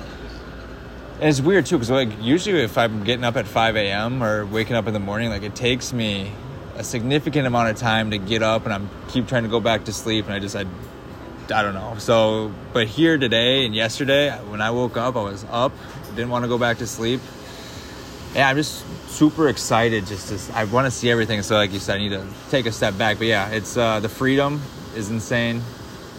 and 1.18 1.28
it's 1.28 1.40
weird 1.40 1.66
too, 1.66 1.76
because 1.76 1.90
like 1.90 2.10
usually 2.20 2.62
if 2.62 2.78
I'm 2.78 3.02
getting 3.02 3.24
up 3.24 3.36
at 3.36 3.48
5 3.48 3.76
a.m. 3.76 4.22
or 4.22 4.46
waking 4.46 4.76
up 4.76 4.86
in 4.86 4.92
the 4.92 5.00
morning, 5.00 5.28
like 5.30 5.42
it 5.42 5.56
takes 5.56 5.92
me 5.92 6.30
a 6.76 6.84
significant 6.84 7.48
amount 7.48 7.70
of 7.70 7.78
time 7.78 8.12
to 8.12 8.18
get 8.18 8.44
up, 8.44 8.64
and 8.64 8.72
I'm 8.72 8.90
keep 9.08 9.26
trying 9.26 9.42
to 9.42 9.48
go 9.48 9.58
back 9.58 9.86
to 9.86 9.92
sleep, 9.92 10.26
and 10.26 10.34
I 10.34 10.38
just 10.38 10.54
I, 10.54 10.66
I 11.52 11.62
don't 11.62 11.74
know. 11.74 11.96
So, 11.98 12.52
but 12.72 12.86
here 12.86 13.18
today 13.18 13.66
and 13.66 13.74
yesterday, 13.74 14.30
when 14.48 14.60
I 14.60 14.70
woke 14.70 14.96
up, 14.96 15.16
I 15.16 15.22
was 15.22 15.44
up, 15.50 15.72
didn't 16.14 16.30
want 16.30 16.44
to 16.44 16.48
go 16.48 16.58
back 16.58 16.78
to 16.78 16.86
sleep. 16.86 17.20
Yeah, 18.36 18.50
I'm 18.50 18.56
just 18.56 18.84
super 19.08 19.48
excited. 19.48 20.06
Just 20.06 20.28
to, 20.50 20.56
I 20.56 20.64
want 20.64 20.84
to 20.86 20.90
see 20.90 21.10
everything. 21.10 21.40
So, 21.42 21.54
like 21.54 21.72
you 21.72 21.78
said, 21.78 21.96
I 21.96 21.98
need 22.00 22.10
to 22.10 22.26
take 22.50 22.66
a 22.66 22.72
step 22.72 22.98
back. 22.98 23.16
But 23.18 23.28
yeah, 23.28 23.48
it's 23.48 23.76
uh, 23.78 23.98
the 24.00 24.10
freedom 24.10 24.60
is 24.94 25.10
insane. 25.10 25.62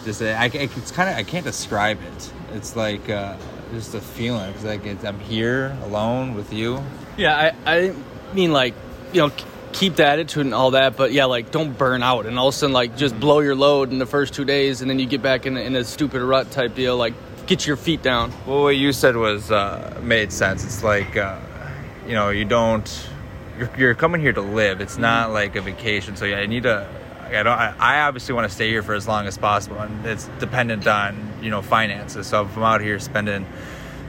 Just 0.04 0.20
uh, 0.20 0.26
I, 0.26 0.46
I- 0.46 0.50
it's 0.52 0.90
kind 0.90 1.08
of 1.08 1.16
I 1.16 1.22
can't 1.22 1.44
describe 1.44 1.98
it. 2.02 2.32
It's 2.54 2.74
like 2.74 3.08
uh, 3.08 3.36
just 3.72 3.94
a 3.94 4.00
feeling. 4.00 4.50
It's 4.50 4.64
like 4.64 4.84
it's, 4.84 5.04
I'm 5.04 5.20
here 5.20 5.76
alone 5.84 6.34
with 6.34 6.52
you. 6.52 6.82
Yeah, 7.16 7.52
I, 7.64 7.76
I 7.76 7.94
mean 8.34 8.52
like, 8.52 8.74
you 9.12 9.20
know, 9.20 9.32
keep 9.72 9.94
the 9.96 10.06
attitude 10.06 10.44
and 10.46 10.54
all 10.54 10.72
that, 10.72 10.96
but 10.96 11.12
yeah, 11.12 11.26
like 11.26 11.50
don't 11.52 11.76
burn 11.78 12.02
out 12.02 12.26
and 12.26 12.36
all 12.38 12.48
of 12.48 12.54
a 12.54 12.56
sudden 12.56 12.72
like 12.72 12.96
just 12.96 13.18
blow 13.20 13.40
your 13.40 13.54
load 13.54 13.90
in 13.92 13.98
the 13.98 14.06
first 14.06 14.34
two 14.34 14.44
days 14.44 14.80
and 14.80 14.90
then 14.90 14.98
you 14.98 15.06
get 15.06 15.22
back 15.22 15.46
in, 15.46 15.56
a- 15.56 15.60
in 15.60 15.76
a 15.76 15.84
stupid 15.84 16.20
rut 16.22 16.50
type 16.50 16.74
deal. 16.74 16.96
Like 16.96 17.14
get 17.46 17.64
your 17.66 17.76
feet 17.76 18.02
down. 18.02 18.32
Well, 18.46 18.62
what 18.62 18.76
you 18.76 18.92
said 18.92 19.16
was 19.16 19.52
uh, 19.52 20.00
made 20.02 20.32
sense. 20.32 20.64
It's 20.64 20.82
like 20.82 21.16
uh, 21.16 21.38
you 22.08 22.14
know 22.14 22.30
you 22.30 22.46
don't 22.46 23.08
you're, 23.58 23.70
you're 23.76 23.94
coming 23.94 24.20
here 24.20 24.32
to 24.32 24.40
live. 24.40 24.80
It's 24.80 24.96
not 24.96 25.30
like 25.30 25.56
a 25.56 25.60
vacation. 25.60 26.16
So 26.16 26.24
yeah, 26.24 26.38
I 26.38 26.46
need 26.46 26.62
to. 26.62 26.88
I 27.24 27.42
don't. 27.42 27.48
I, 27.48 27.74
I 27.78 28.00
obviously 28.00 28.34
want 28.34 28.48
to 28.48 28.54
stay 28.54 28.70
here 28.70 28.82
for 28.82 28.94
as 28.94 29.06
long 29.06 29.26
as 29.26 29.36
possible, 29.36 29.78
and 29.78 30.06
it's 30.06 30.26
dependent 30.38 30.86
on 30.86 31.34
you 31.42 31.50
know 31.50 31.60
finances. 31.60 32.26
So 32.26 32.42
if 32.44 32.56
I'm 32.56 32.62
out 32.62 32.80
here 32.80 32.98
spending 32.98 33.46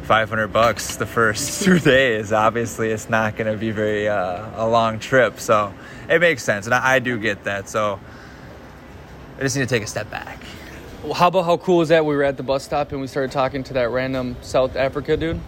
500 0.03 0.47
bucks 0.47 0.95
the 0.95 1.05
first 1.05 1.61
two 1.63 1.79
days, 1.79 2.31
obviously 2.31 2.91
it's 2.91 3.09
not 3.09 3.35
going 3.35 3.51
to 3.51 3.57
be 3.57 3.71
very 3.71 4.07
uh, 4.07 4.63
a 4.63 4.67
long 4.67 4.99
trip. 4.99 5.39
So 5.39 5.73
it 6.09 6.21
makes 6.21 6.43
sense, 6.43 6.65
and 6.65 6.73
I, 6.73 6.95
I 6.95 6.99
do 6.99 7.19
get 7.19 7.43
that. 7.43 7.67
So 7.67 7.99
I 9.37 9.41
just 9.41 9.57
need 9.57 9.63
to 9.63 9.75
take 9.75 9.83
a 9.83 9.87
step 9.87 10.09
back. 10.09 10.41
Well, 11.03 11.13
How 11.13 11.27
about 11.27 11.43
how 11.43 11.57
cool 11.57 11.81
is 11.81 11.89
that? 11.89 12.05
We 12.05 12.15
were 12.15 12.23
at 12.23 12.37
the 12.37 12.43
bus 12.43 12.63
stop 12.63 12.91
and 12.91 12.99
we 12.99 13.07
started 13.07 13.31
talking 13.31 13.63
to 13.65 13.73
that 13.73 13.89
random 13.89 14.35
South 14.41 14.75
Africa 14.75 15.15
dude. 15.15 15.39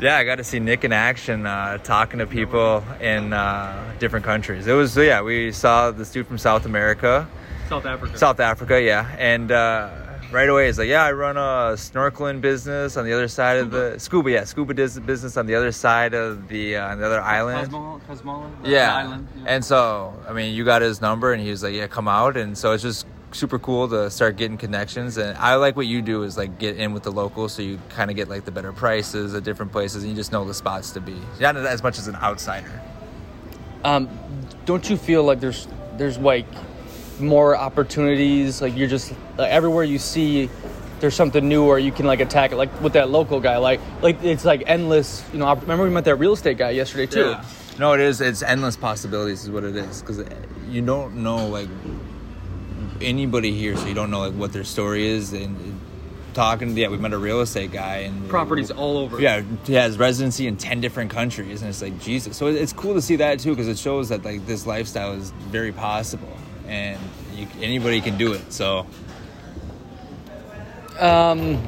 Yeah, 0.00 0.16
I 0.16 0.24
got 0.24 0.36
to 0.36 0.44
see 0.44 0.58
Nick 0.58 0.84
in 0.84 0.92
action, 0.92 1.46
uh, 1.46 1.78
talking 1.78 2.18
to 2.18 2.26
people 2.26 2.82
in 3.00 3.32
uh, 3.32 3.94
different 4.00 4.24
countries. 4.24 4.66
It 4.66 4.72
was 4.72 4.96
yeah, 4.96 5.22
we 5.22 5.52
saw 5.52 5.90
this 5.90 6.10
dude 6.10 6.26
from 6.26 6.38
South 6.38 6.66
America, 6.66 7.28
South 7.68 7.86
Africa. 7.86 8.18
South 8.18 8.40
Africa, 8.40 8.82
yeah, 8.82 9.14
and 9.18 9.52
uh, 9.52 9.90
right 10.32 10.48
away 10.48 10.66
he's 10.66 10.78
like, 10.78 10.88
yeah, 10.88 11.04
I 11.04 11.12
run 11.12 11.36
a 11.36 11.76
snorkeling 11.76 12.40
business 12.40 12.96
on 12.96 13.04
the 13.04 13.12
other 13.12 13.28
side 13.28 13.58
of 13.58 13.70
the 13.70 13.98
scuba, 13.98 14.30
yeah, 14.30 14.44
scuba 14.44 14.74
dis- 14.74 14.98
business 14.98 15.36
on 15.36 15.46
the 15.46 15.54
other 15.54 15.70
side 15.70 16.14
of 16.14 16.48
the 16.48 16.76
uh, 16.76 16.90
on 16.90 16.98
the 16.98 17.06
other 17.06 17.20
island. 17.20 17.66
Cozumel, 17.66 18.00
Cozumel, 18.08 18.50
yeah. 18.64 18.96
Island. 18.96 19.28
And 19.46 19.64
so, 19.64 20.14
I 20.28 20.32
mean, 20.32 20.54
you 20.54 20.64
got 20.64 20.82
his 20.82 21.00
number, 21.00 21.32
and 21.32 21.40
he 21.40 21.50
was 21.50 21.62
like, 21.62 21.74
"Yeah, 21.74 21.86
come 21.86 22.08
out." 22.08 22.36
And 22.36 22.58
so 22.58 22.72
it's 22.72 22.82
just 22.82 23.06
super 23.34 23.58
cool 23.58 23.88
to 23.88 24.10
start 24.10 24.36
getting 24.36 24.58
connections. 24.58 25.16
And 25.16 25.36
I 25.38 25.56
like 25.56 25.76
what 25.76 25.86
you 25.86 26.02
do 26.02 26.22
is 26.22 26.36
like 26.36 26.58
get 26.58 26.76
in 26.76 26.92
with 26.92 27.02
the 27.02 27.12
locals, 27.12 27.52
so 27.52 27.62
you 27.62 27.78
kind 27.90 28.10
of 28.10 28.16
get 28.16 28.28
like 28.28 28.44
the 28.44 28.50
better 28.50 28.72
prices 28.72 29.34
at 29.34 29.44
different 29.44 29.72
places, 29.72 30.02
and 30.02 30.10
you 30.10 30.16
just 30.16 30.32
know 30.32 30.44
the 30.44 30.54
spots 30.54 30.92
to 30.92 31.00
be. 31.00 31.16
Not 31.40 31.56
as 31.56 31.82
much 31.82 31.98
as 31.98 32.08
an 32.08 32.16
outsider. 32.16 32.80
Um, 33.84 34.08
don't 34.64 34.88
you 34.88 34.96
feel 34.96 35.24
like 35.24 35.40
there's 35.40 35.66
there's 35.96 36.18
like 36.18 36.46
more 37.20 37.56
opportunities? 37.56 38.62
Like 38.62 38.76
you're 38.76 38.88
just 38.88 39.12
like, 39.36 39.50
everywhere 39.50 39.84
you 39.84 39.98
see, 39.98 40.48
there's 41.00 41.14
something 41.14 41.48
new, 41.48 41.64
or 41.64 41.78
you 41.78 41.92
can 41.92 42.06
like 42.06 42.20
attack 42.20 42.52
it. 42.52 42.56
Like 42.56 42.80
with 42.80 42.92
that 42.92 43.10
local 43.10 43.40
guy, 43.40 43.56
like 43.56 43.80
like 44.02 44.22
it's 44.22 44.44
like 44.44 44.62
endless. 44.66 45.24
You 45.32 45.40
know, 45.40 45.46
opp- 45.46 45.62
remember 45.62 45.84
we 45.84 45.90
met 45.90 46.04
that 46.04 46.16
real 46.16 46.32
estate 46.32 46.58
guy 46.58 46.70
yesterday 46.70 47.06
too. 47.06 47.36
No, 47.78 47.94
it 47.94 48.00
is. 48.00 48.20
It's 48.20 48.42
endless 48.42 48.76
possibilities, 48.76 49.44
is 49.44 49.50
what 49.50 49.64
it 49.64 49.74
is. 49.74 50.00
Because 50.02 50.22
you 50.68 50.82
don't 50.82 51.16
know 51.16 51.48
like 51.48 51.68
anybody 53.02 53.52
here, 53.52 53.76
so 53.76 53.86
you 53.86 53.94
don't 53.94 54.10
know 54.10 54.20
like 54.20 54.34
what 54.34 54.52
their 54.52 54.64
story 54.64 55.06
is, 55.06 55.32
and 55.32 55.80
talking. 56.34 56.76
Yeah, 56.76 56.88
we 56.88 56.96
met 56.96 57.12
a 57.12 57.18
real 57.18 57.40
estate 57.40 57.72
guy 57.72 57.96
and 57.98 58.28
Properties 58.28 58.70
all 58.70 58.96
over. 58.98 59.20
Yeah, 59.20 59.42
he 59.64 59.74
has 59.74 59.98
residency 59.98 60.46
in 60.46 60.56
ten 60.56 60.80
different 60.80 61.10
countries, 61.10 61.60
and 61.62 61.68
it's 61.68 61.82
like 61.82 62.00
Jesus. 62.00 62.36
So 62.36 62.46
it's 62.46 62.72
cool 62.72 62.94
to 62.94 63.02
see 63.02 63.16
that 63.16 63.40
too 63.40 63.50
because 63.50 63.68
it 63.68 63.78
shows 63.78 64.08
that 64.08 64.24
like 64.24 64.46
this 64.46 64.66
lifestyle 64.66 65.12
is 65.12 65.30
very 65.50 65.72
possible, 65.72 66.36
and 66.66 66.98
you, 67.34 67.46
anybody 67.60 68.00
can 68.00 68.16
do 68.16 68.32
it. 68.32 68.52
So 68.52 68.86
Um, 70.98 71.60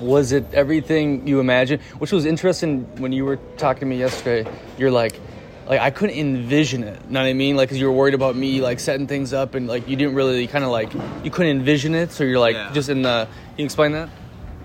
was 0.00 0.32
it 0.32 0.44
everything 0.52 1.26
you 1.26 1.40
imagined? 1.40 1.80
Which 1.98 2.12
was 2.12 2.26
interesting 2.26 2.84
when 3.00 3.12
you 3.12 3.24
were 3.24 3.38
talking 3.56 3.80
to 3.80 3.86
me 3.86 3.98
yesterday. 3.98 4.50
You're 4.76 4.90
like, 4.90 5.18
like 5.68 5.80
I 5.80 5.90
couldn't 5.90 6.16
envision 6.16 6.82
it. 6.84 7.10
Know 7.10 7.20
what 7.20 7.26
I 7.26 7.32
mean? 7.32 7.56
Like, 7.56 7.68
cause 7.68 7.78
you 7.78 7.86
were 7.86 7.92
worried 7.92 8.14
about 8.14 8.36
me 8.36 8.60
like 8.60 8.80
setting 8.80 9.06
things 9.06 9.32
up, 9.32 9.54
and 9.54 9.66
like 9.66 9.88
you 9.88 9.96
didn't 9.96 10.14
really 10.14 10.46
kind 10.46 10.64
of 10.64 10.70
like 10.70 10.92
you 11.24 11.30
couldn't 11.30 11.56
envision 11.56 11.94
it. 11.94 12.12
So 12.12 12.24
you're 12.24 12.38
like 12.40 12.54
Yeah. 12.54 12.72
just 12.72 12.88
in 12.88 13.02
the. 13.02 13.26
Can 13.50 13.58
you 13.58 13.64
explain 13.64 13.92
that? 13.92 14.08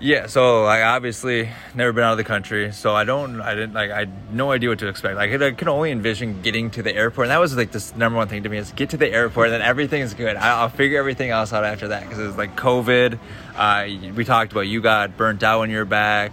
Yeah, 0.00 0.26
so 0.28 0.64
I 0.64 0.82
obviously 0.82 1.48
never 1.74 1.92
been 1.92 2.04
out 2.04 2.12
of 2.12 2.18
the 2.18 2.24
country, 2.24 2.70
so 2.70 2.94
I 2.94 3.02
don't, 3.02 3.40
I 3.40 3.56
didn't 3.56 3.72
like, 3.72 3.90
I 3.90 3.98
had 3.98 4.32
no 4.32 4.52
idea 4.52 4.68
what 4.68 4.78
to 4.78 4.86
expect. 4.86 5.16
Like, 5.16 5.32
I 5.32 5.50
could 5.50 5.66
only 5.66 5.90
envision 5.90 6.40
getting 6.40 6.70
to 6.70 6.84
the 6.84 6.94
airport, 6.94 7.24
and 7.24 7.32
that 7.32 7.38
was 7.40 7.56
like 7.56 7.72
the 7.72 7.84
number 7.96 8.16
one 8.16 8.28
thing 8.28 8.44
to 8.44 8.48
me 8.48 8.58
is 8.58 8.70
get 8.70 8.90
to 8.90 8.96
the 8.96 9.10
airport, 9.12 9.48
and 9.48 9.54
then 9.54 9.62
everything's 9.62 10.14
good. 10.14 10.36
I, 10.36 10.60
I'll 10.60 10.68
figure 10.68 11.00
everything 11.00 11.30
else 11.30 11.52
out 11.52 11.64
after 11.64 11.88
that 11.88 12.04
because 12.04 12.20
it 12.20 12.26
was 12.28 12.36
like 12.36 12.54
COVID. 12.54 13.18
Uh, 13.56 14.12
we 14.14 14.24
talked 14.24 14.52
about 14.52 14.68
you 14.68 14.80
got 14.80 15.16
burnt 15.16 15.42
out 15.42 15.58
when 15.58 15.70
you 15.70 15.78
were 15.78 15.84
back, 15.84 16.30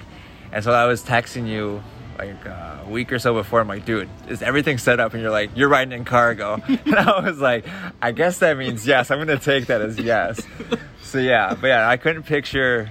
and 0.51 0.63
so 0.63 0.71
I 0.71 0.85
was 0.85 1.01
texting 1.01 1.47
you 1.47 1.81
like 2.17 2.45
uh, 2.45 2.77
a 2.85 2.89
week 2.89 3.11
or 3.11 3.19
so 3.19 3.33
before. 3.33 3.59
I'm 3.59 3.67
like, 3.67 3.85
dude, 3.85 4.09
is 4.27 4.41
everything 4.41 4.77
set 4.77 4.99
up? 4.99 5.13
And 5.13 5.21
you're 5.21 5.31
like, 5.31 5.51
you're 5.55 5.69
riding 5.69 5.91
in 5.93 6.05
cargo, 6.05 6.61
and 6.67 6.95
I 6.95 7.19
was 7.19 7.39
like, 7.39 7.65
I 8.01 8.11
guess 8.11 8.39
that 8.39 8.57
means 8.57 8.85
yes. 8.85 9.11
I'm 9.11 9.19
gonna 9.19 9.37
take 9.37 9.67
that 9.67 9.81
as 9.81 9.97
yes. 9.99 10.41
So 11.01 11.19
yeah, 11.19 11.53
but 11.53 11.67
yeah, 11.67 11.87
I 11.87 11.97
couldn't 11.97 12.23
picture 12.23 12.89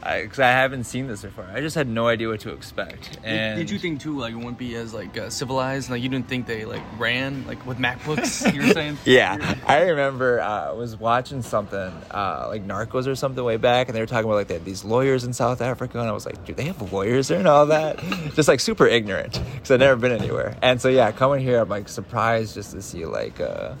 because 0.00 0.38
I, 0.38 0.50
haven't 0.50 0.84
seen 0.84 1.06
this 1.06 1.22
before. 1.22 1.46
I 1.52 1.60
just 1.60 1.74
had 1.74 1.88
no 1.88 2.08
idea 2.08 2.28
what 2.28 2.40
to 2.40 2.52
expect. 2.52 3.18
And 3.24 3.58
Did 3.58 3.70
you 3.70 3.78
think 3.78 4.00
too 4.00 4.18
like 4.18 4.32
it 4.32 4.36
wouldn't 4.36 4.58
be 4.58 4.74
as 4.76 4.94
like 4.94 5.16
uh, 5.16 5.30
civilized? 5.30 5.90
Like 5.90 6.02
you 6.02 6.08
didn't 6.08 6.28
think 6.28 6.46
they 6.46 6.64
like 6.64 6.82
ran 6.98 7.46
like 7.46 7.64
with 7.66 7.78
MacBooks? 7.78 8.52
you 8.54 8.62
were 8.62 8.72
saying? 8.72 8.98
Yeah, 9.04 9.54
I 9.66 9.82
remember 9.82 10.40
uh, 10.40 10.70
I 10.70 10.72
was 10.72 10.96
watching 10.96 11.42
something 11.42 11.78
uh, 12.10 12.46
like 12.48 12.66
Narcos 12.66 13.06
or 13.06 13.14
something 13.14 13.42
way 13.42 13.56
back, 13.56 13.88
and 13.88 13.96
they 13.96 14.00
were 14.00 14.06
talking 14.06 14.26
about 14.26 14.36
like 14.36 14.48
they 14.48 14.54
had 14.54 14.64
these 14.64 14.84
lawyers 14.84 15.24
in 15.24 15.32
South 15.32 15.60
Africa, 15.60 15.98
and 15.98 16.08
I 16.08 16.12
was 16.12 16.26
like, 16.26 16.44
do 16.44 16.52
they 16.52 16.64
have 16.64 16.92
lawyers 16.92 17.28
there 17.28 17.38
and 17.38 17.48
all 17.48 17.66
that? 17.66 17.98
just 18.34 18.48
like 18.48 18.60
super 18.60 18.86
ignorant 18.86 19.40
because 19.54 19.70
I'd 19.70 19.80
never 19.80 19.96
been 19.96 20.12
anywhere. 20.12 20.56
And 20.62 20.80
so 20.80 20.88
yeah, 20.88 21.10
coming 21.12 21.40
here, 21.40 21.60
I'm 21.60 21.68
like 21.68 21.88
surprised 21.88 22.54
just 22.54 22.72
to 22.72 22.82
see 22.82 23.04
like. 23.06 23.40
Uh, 23.40 23.74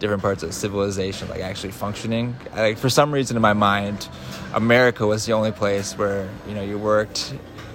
different 0.00 0.22
parts 0.22 0.42
of 0.42 0.52
civilization 0.52 1.28
like 1.28 1.40
actually 1.40 1.70
functioning 1.70 2.34
like 2.56 2.76
for 2.78 2.88
some 2.88 3.12
reason 3.12 3.36
in 3.36 3.42
my 3.42 3.52
mind 3.52 4.08
america 4.54 5.06
was 5.06 5.26
the 5.26 5.32
only 5.32 5.52
place 5.52 5.96
where 5.96 6.28
you 6.48 6.54
know 6.54 6.62
you 6.62 6.76
worked 6.78 7.32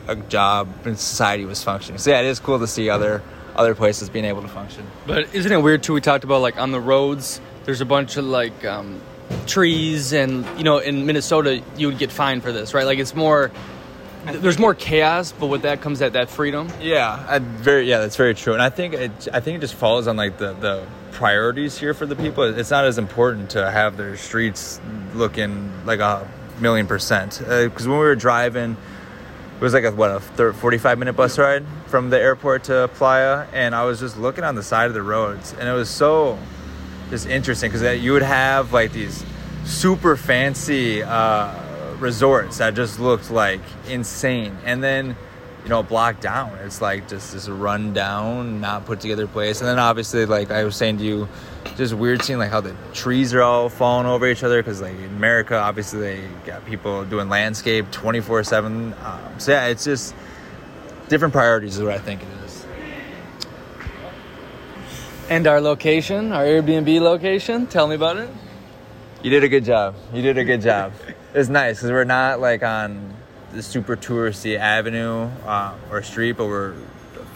a 0.07 0.15
job 0.15 0.67
and 0.85 0.99
society 0.99 1.45
was 1.45 1.63
functioning 1.63 1.97
so 1.97 2.09
yeah 2.09 2.19
it 2.19 2.25
is 2.25 2.39
cool 2.39 2.59
to 2.59 2.67
see 2.67 2.89
other 2.89 3.21
other 3.55 3.73
places 3.75 4.09
being 4.09 4.25
able 4.25 4.41
to 4.41 4.47
function 4.47 4.85
But 5.07 5.33
isn't 5.33 5.51
it 5.51 5.61
weird 5.61 5.81
too? 5.83 5.93
We 5.93 6.01
talked 6.01 6.23
about 6.25 6.41
like 6.41 6.57
on 6.57 6.71
the 6.71 6.79
roads. 6.81 7.39
There's 7.63 7.79
a 7.79 7.85
bunch 7.85 8.17
of 8.17 8.25
like 8.25 8.65
um, 8.65 9.01
trees, 9.47 10.11
and 10.13 10.45
you 10.57 10.63
know, 10.63 10.79
in 10.79 11.05
Minnesota, 11.05 11.61
you 11.77 11.88
would 11.88 11.97
get 11.97 12.11
fined 12.11 12.43
for 12.43 12.51
this, 12.51 12.73
right? 12.73 12.85
Like 12.85 12.99
it's 12.99 13.15
more. 13.15 13.51
There's 14.33 14.57
more 14.57 14.73
chaos, 14.73 15.31
but 15.31 15.47
with 15.47 15.61
that 15.63 15.81
comes 15.81 15.99
that 15.99 16.13
that 16.13 16.29
freedom. 16.29 16.67
Yeah, 16.81 17.23
I, 17.27 17.39
very 17.39 17.88
yeah, 17.88 17.99
that's 17.99 18.15
very 18.15 18.33
true. 18.33 18.53
And 18.53 18.61
I 18.61 18.69
think 18.69 18.93
it, 18.93 19.27
I 19.31 19.39
think 19.39 19.57
it 19.57 19.61
just 19.61 19.75
falls 19.75 20.07
on 20.07 20.17
like 20.17 20.38
the 20.38 20.53
the 20.53 20.88
priorities 21.11 21.77
here 21.77 21.93
for 21.93 22.05
the 22.05 22.15
people. 22.15 22.43
It's 22.43 22.71
not 22.71 22.85
as 22.85 22.97
important 22.97 23.51
to 23.51 23.69
have 23.69 23.97
their 23.97 24.17
streets 24.17 24.81
looking 25.13 25.71
like 25.85 25.99
a 25.99 26.27
million 26.59 26.88
percent 26.88 27.39
because 27.39 27.88
when 27.88 27.99
we 27.99 28.05
were 28.05 28.15
driving, 28.15 28.77
it 29.55 29.61
was 29.61 29.73
like 29.73 29.83
a 29.83 29.91
what 29.91 30.11
a 30.11 30.19
thir 30.19 30.53
45 30.53 30.97
minute 30.97 31.13
bus 31.13 31.38
ride 31.38 31.63
from 31.88 32.09
the 32.09 32.19
airport 32.19 32.65
to 32.65 32.89
Playa, 32.95 33.47
and 33.53 33.75
I 33.75 33.85
was 33.85 33.99
just 33.99 34.17
looking 34.17 34.43
on 34.43 34.55
the 34.55 34.63
side 34.63 34.88
of 34.88 34.93
the 34.93 35.03
roads, 35.03 35.53
and 35.53 35.69
it 35.69 35.73
was 35.73 35.89
so 35.89 36.39
just 37.09 37.27
interesting 37.27 37.71
because 37.71 38.01
you 38.01 38.11
would 38.13 38.23
have 38.23 38.73
like 38.73 38.91
these 38.91 39.23
super 39.65 40.15
fancy 40.15 41.03
uh, 41.03 41.53
resorts 41.99 42.58
that 42.58 42.73
just 42.73 42.99
looked 42.99 43.31
like 43.31 43.62
insane, 43.88 44.58
and 44.65 44.84
then 44.84 45.15
you 45.63 45.69
know 45.69 45.84
block 45.84 46.21
down, 46.21 46.58
it's 46.63 46.81
like 46.81 47.08
just 47.08 47.34
this 47.34 47.49
run 47.49 47.93
down, 47.93 48.62
not 48.62 48.86
put 48.86 48.99
together 48.99 49.27
place, 49.27 49.62
and 49.62 49.67
then 49.67 49.79
obviously 49.79 50.25
like 50.25 50.51
I 50.51 50.63
was 50.63 50.75
saying 50.75 50.97
to 50.99 51.03
you, 51.03 51.27
just 51.75 51.93
weird 51.93 52.21
seeing 52.21 52.39
like 52.39 52.51
how 52.51 52.62
the 52.62 52.75
trees 52.93 53.34
are 53.34 53.41
all 53.41 53.69
falling 53.69 54.08
over 54.08 54.27
each 54.27 54.43
other 54.43 54.62
because 54.62 54.81
like 54.81 54.95
in 54.95 55.05
America, 55.05 55.58
obviously 55.58 55.99
they 55.99 56.27
got 56.45 56.65
people 56.65 57.03
doing 57.05 57.29
landscape 57.29 57.89
24 57.91 58.43
seven. 58.43 58.93
Um, 59.03 59.39
so 59.39 59.51
yeah, 59.51 59.67
it's 59.67 59.84
just 59.84 60.15
different 61.10 61.34
priorities 61.34 61.77
is 61.77 61.84
what 61.84 61.93
I 61.93 61.99
think 61.99 62.21
it 62.21 62.27
is. 62.45 62.65
And 65.29 65.47
our 65.47 65.60
location, 65.60 66.31
our 66.31 66.43
Airbnb 66.43 67.01
location. 67.01 67.67
Tell 67.67 67.88
me 67.88 67.95
about 67.95 68.17
it. 68.17 68.29
You 69.23 69.31
did 69.31 69.43
a 69.43 69.49
good 69.49 69.65
job. 69.65 69.95
You 70.13 70.21
did 70.21 70.38
a 70.38 70.43
good 70.43 70.62
job. 70.62 70.93
It's 71.36 71.50
nice 71.50 71.78
because 71.78 71.91
we're 71.91 72.06
not 72.06 72.39
like 72.39 72.63
on 72.63 73.13
the 73.52 73.62
super 73.62 73.98
touristy 73.98 74.58
avenue 74.58 75.30
uh, 75.45 75.76
or 75.91 76.02
street, 76.02 76.34
but 76.34 76.45
we're 76.45 76.71
a 76.71 76.76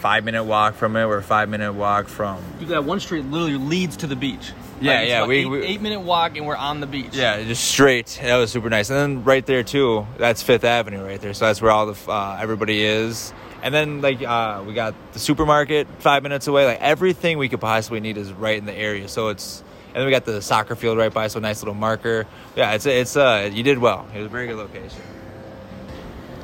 five 0.00 0.24
minute 0.24 0.44
walk 0.44 0.74
from 0.74 0.96
it. 0.96 1.06
We're 1.06 1.18
a 1.18 1.22
five 1.22 1.50
minute 1.50 1.74
walk 1.74 2.08
from. 2.08 2.42
Got 2.66 2.84
one 2.84 2.98
street 3.00 3.26
literally 3.26 3.58
leads 3.58 3.98
to 3.98 4.06
the 4.06 4.16
beach. 4.16 4.52
Yeah, 4.80 5.00
it's 5.00 5.08
yeah, 5.10 5.26
we- 5.26 5.36
eight, 5.40 5.44
we- 5.46 5.62
eight 5.62 5.82
minute 5.82 6.00
walk, 6.00 6.38
and 6.38 6.46
we're 6.46 6.56
on 6.56 6.80
the 6.80 6.86
beach. 6.86 7.14
Yeah, 7.14 7.42
just 7.44 7.62
straight. 7.62 8.18
That 8.22 8.36
was 8.36 8.50
super 8.50 8.70
nice. 8.70 8.88
And 8.88 8.98
then 8.98 9.24
right 9.24 9.44
there 9.44 9.62
too, 9.62 10.06
that's 10.16 10.42
Fifth 10.42 10.64
Avenue 10.64 11.04
right 11.04 11.20
there. 11.20 11.34
So 11.34 11.44
that's 11.44 11.60
where 11.60 11.70
all 11.70 11.84
the 11.92 12.10
uh, 12.10 12.38
everybody 12.40 12.82
is. 12.82 13.34
And 13.62 13.74
then 13.74 14.00
like 14.00 14.22
uh, 14.22 14.64
we 14.66 14.72
got 14.72 14.94
the 15.12 15.18
supermarket 15.18 15.86
five 15.98 16.22
minutes 16.22 16.46
away. 16.46 16.64
Like 16.64 16.80
everything 16.80 17.36
we 17.36 17.50
could 17.50 17.60
possibly 17.60 18.00
need 18.00 18.16
is 18.16 18.32
right 18.32 18.56
in 18.56 18.64
the 18.64 18.72
area. 18.74 19.08
So 19.08 19.28
it's 19.28 19.62
and 19.92 19.96
then 19.96 20.04
we 20.06 20.10
got 20.10 20.24
the 20.24 20.40
soccer 20.42 20.74
field 20.76 20.98
right 20.98 21.12
by. 21.12 21.28
So 21.28 21.38
a 21.38 21.42
nice 21.42 21.60
little 21.62 21.74
marker. 21.74 22.26
Yeah, 22.56 22.72
it's 22.72 22.86
it's 22.86 23.16
uh 23.16 23.50
you 23.52 23.62
did 23.62 23.78
well. 23.78 24.06
It 24.14 24.18
was 24.18 24.26
a 24.26 24.30
very 24.30 24.46
good 24.46 24.56
location. 24.56 25.00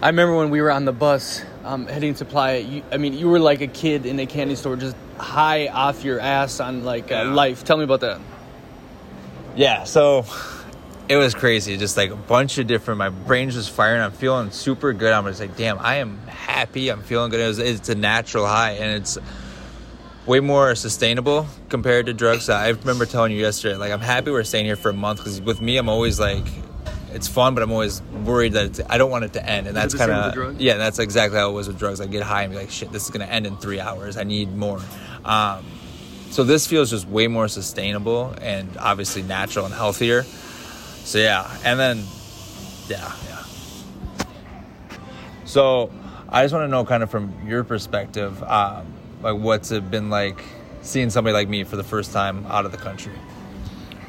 I 0.02 0.08
remember 0.08 0.36
when 0.36 0.50
we 0.50 0.60
were 0.60 0.70
on 0.70 0.84
the 0.84 0.92
bus 0.92 1.42
um, 1.64 1.86
heading 1.86 2.14
to 2.16 2.24
Playa. 2.26 2.60
You, 2.60 2.82
I 2.92 2.98
mean, 2.98 3.14
you 3.14 3.28
were 3.28 3.38
like 3.40 3.62
a 3.62 3.66
kid 3.66 4.04
in 4.04 4.20
a 4.20 4.26
candy 4.26 4.54
store, 4.54 4.76
just 4.76 4.94
high 5.16 5.68
off 5.68 6.04
your 6.04 6.20
ass 6.20 6.60
on 6.60 6.84
like 6.84 7.10
uh, 7.10 7.14
Yeah. 7.14 7.22
life. 7.32 7.64
Tell 7.64 7.78
me 7.78 7.84
about 7.84 8.00
that. 8.00 8.20
Yeah, 9.56 9.84
so 9.84 10.26
it 11.08 11.16
was 11.16 11.34
crazy. 11.34 11.76
Just 11.78 11.96
like 11.96 12.10
a 12.10 12.16
bunch 12.16 12.58
of 12.58 12.66
different. 12.66 12.98
My 12.98 13.08
brain's 13.08 13.54
just 13.54 13.70
firing. 13.70 14.02
I'm 14.02 14.12
feeling 14.12 14.50
super 14.50 14.92
good. 14.92 15.12
I'm 15.12 15.24
just 15.24 15.40
like, 15.40 15.56
damn, 15.56 15.78
I 15.78 15.96
am 15.96 16.18
happy. 16.26 16.90
I'm 16.90 17.02
feeling 17.02 17.30
good. 17.30 17.40
It 17.40 17.46
was, 17.46 17.58
it's 17.58 17.88
a 17.88 17.94
natural 17.94 18.46
high, 18.46 18.72
and 18.72 19.00
it's 19.00 19.16
way 20.26 20.40
more 20.40 20.74
sustainable 20.74 21.46
compared 21.68 22.06
to 22.06 22.12
drugs. 22.12 22.48
I 22.48 22.68
remember 22.68 23.06
telling 23.06 23.32
you 23.32 23.38
yesterday, 23.38 23.76
like 23.76 23.92
I'm 23.92 24.00
happy 24.00 24.30
we're 24.30 24.44
staying 24.44 24.66
here 24.66 24.76
for 24.76 24.90
a 24.90 24.94
month 24.94 25.18
because 25.20 25.40
with 25.40 25.60
me, 25.60 25.76
I'm 25.76 25.88
always 25.88 26.18
like. 26.20 26.44
It's 27.12 27.28
fun, 27.28 27.54
but 27.54 27.62
I'm 27.62 27.72
always 27.72 28.02
worried 28.02 28.52
that 28.52 28.66
it's, 28.66 28.80
I 28.90 28.98
don't 28.98 29.10
want 29.10 29.24
it 29.24 29.32
to 29.34 29.48
end, 29.48 29.66
and 29.66 29.74
that's 29.74 29.94
kind 29.94 30.10
of 30.12 30.60
yeah, 30.60 30.76
that's 30.76 30.98
exactly 30.98 31.38
how 31.38 31.48
it 31.48 31.54
was 31.54 31.66
with 31.66 31.78
drugs. 31.78 31.98
I 31.98 32.06
get 32.06 32.22
high 32.22 32.42
and 32.42 32.52
be 32.52 32.58
like, 32.58 32.68
shit, 32.68 32.92
this 32.92 33.04
is 33.04 33.10
gonna 33.10 33.24
end 33.24 33.46
in 33.46 33.56
three 33.56 33.80
hours. 33.80 34.18
I 34.18 34.24
need 34.24 34.54
more. 34.54 34.82
Um, 35.24 35.64
so 36.30 36.44
this 36.44 36.66
feels 36.66 36.90
just 36.90 37.08
way 37.08 37.26
more 37.26 37.48
sustainable 37.48 38.34
and 38.42 38.76
obviously 38.76 39.22
natural 39.22 39.64
and 39.64 39.72
healthier. 39.72 40.24
So 41.04 41.16
yeah, 41.16 41.48
and 41.64 41.80
then 41.80 42.04
yeah, 42.88 43.10
yeah. 43.28 44.26
So 45.46 45.90
I 46.28 46.44
just 46.44 46.52
want 46.52 46.64
to 46.64 46.68
know, 46.68 46.84
kind 46.84 47.02
of 47.02 47.10
from 47.10 47.32
your 47.48 47.64
perspective, 47.64 48.42
um, 48.42 48.92
like 49.22 49.36
what's 49.36 49.70
it 49.70 49.90
been 49.90 50.10
like 50.10 50.42
seeing 50.82 51.10
somebody 51.10 51.34
like 51.34 51.48
me 51.48 51.64
for 51.64 51.76
the 51.76 51.84
first 51.84 52.12
time 52.12 52.46
out 52.48 52.64
of 52.66 52.72
the 52.72 52.78
country? 52.78 53.14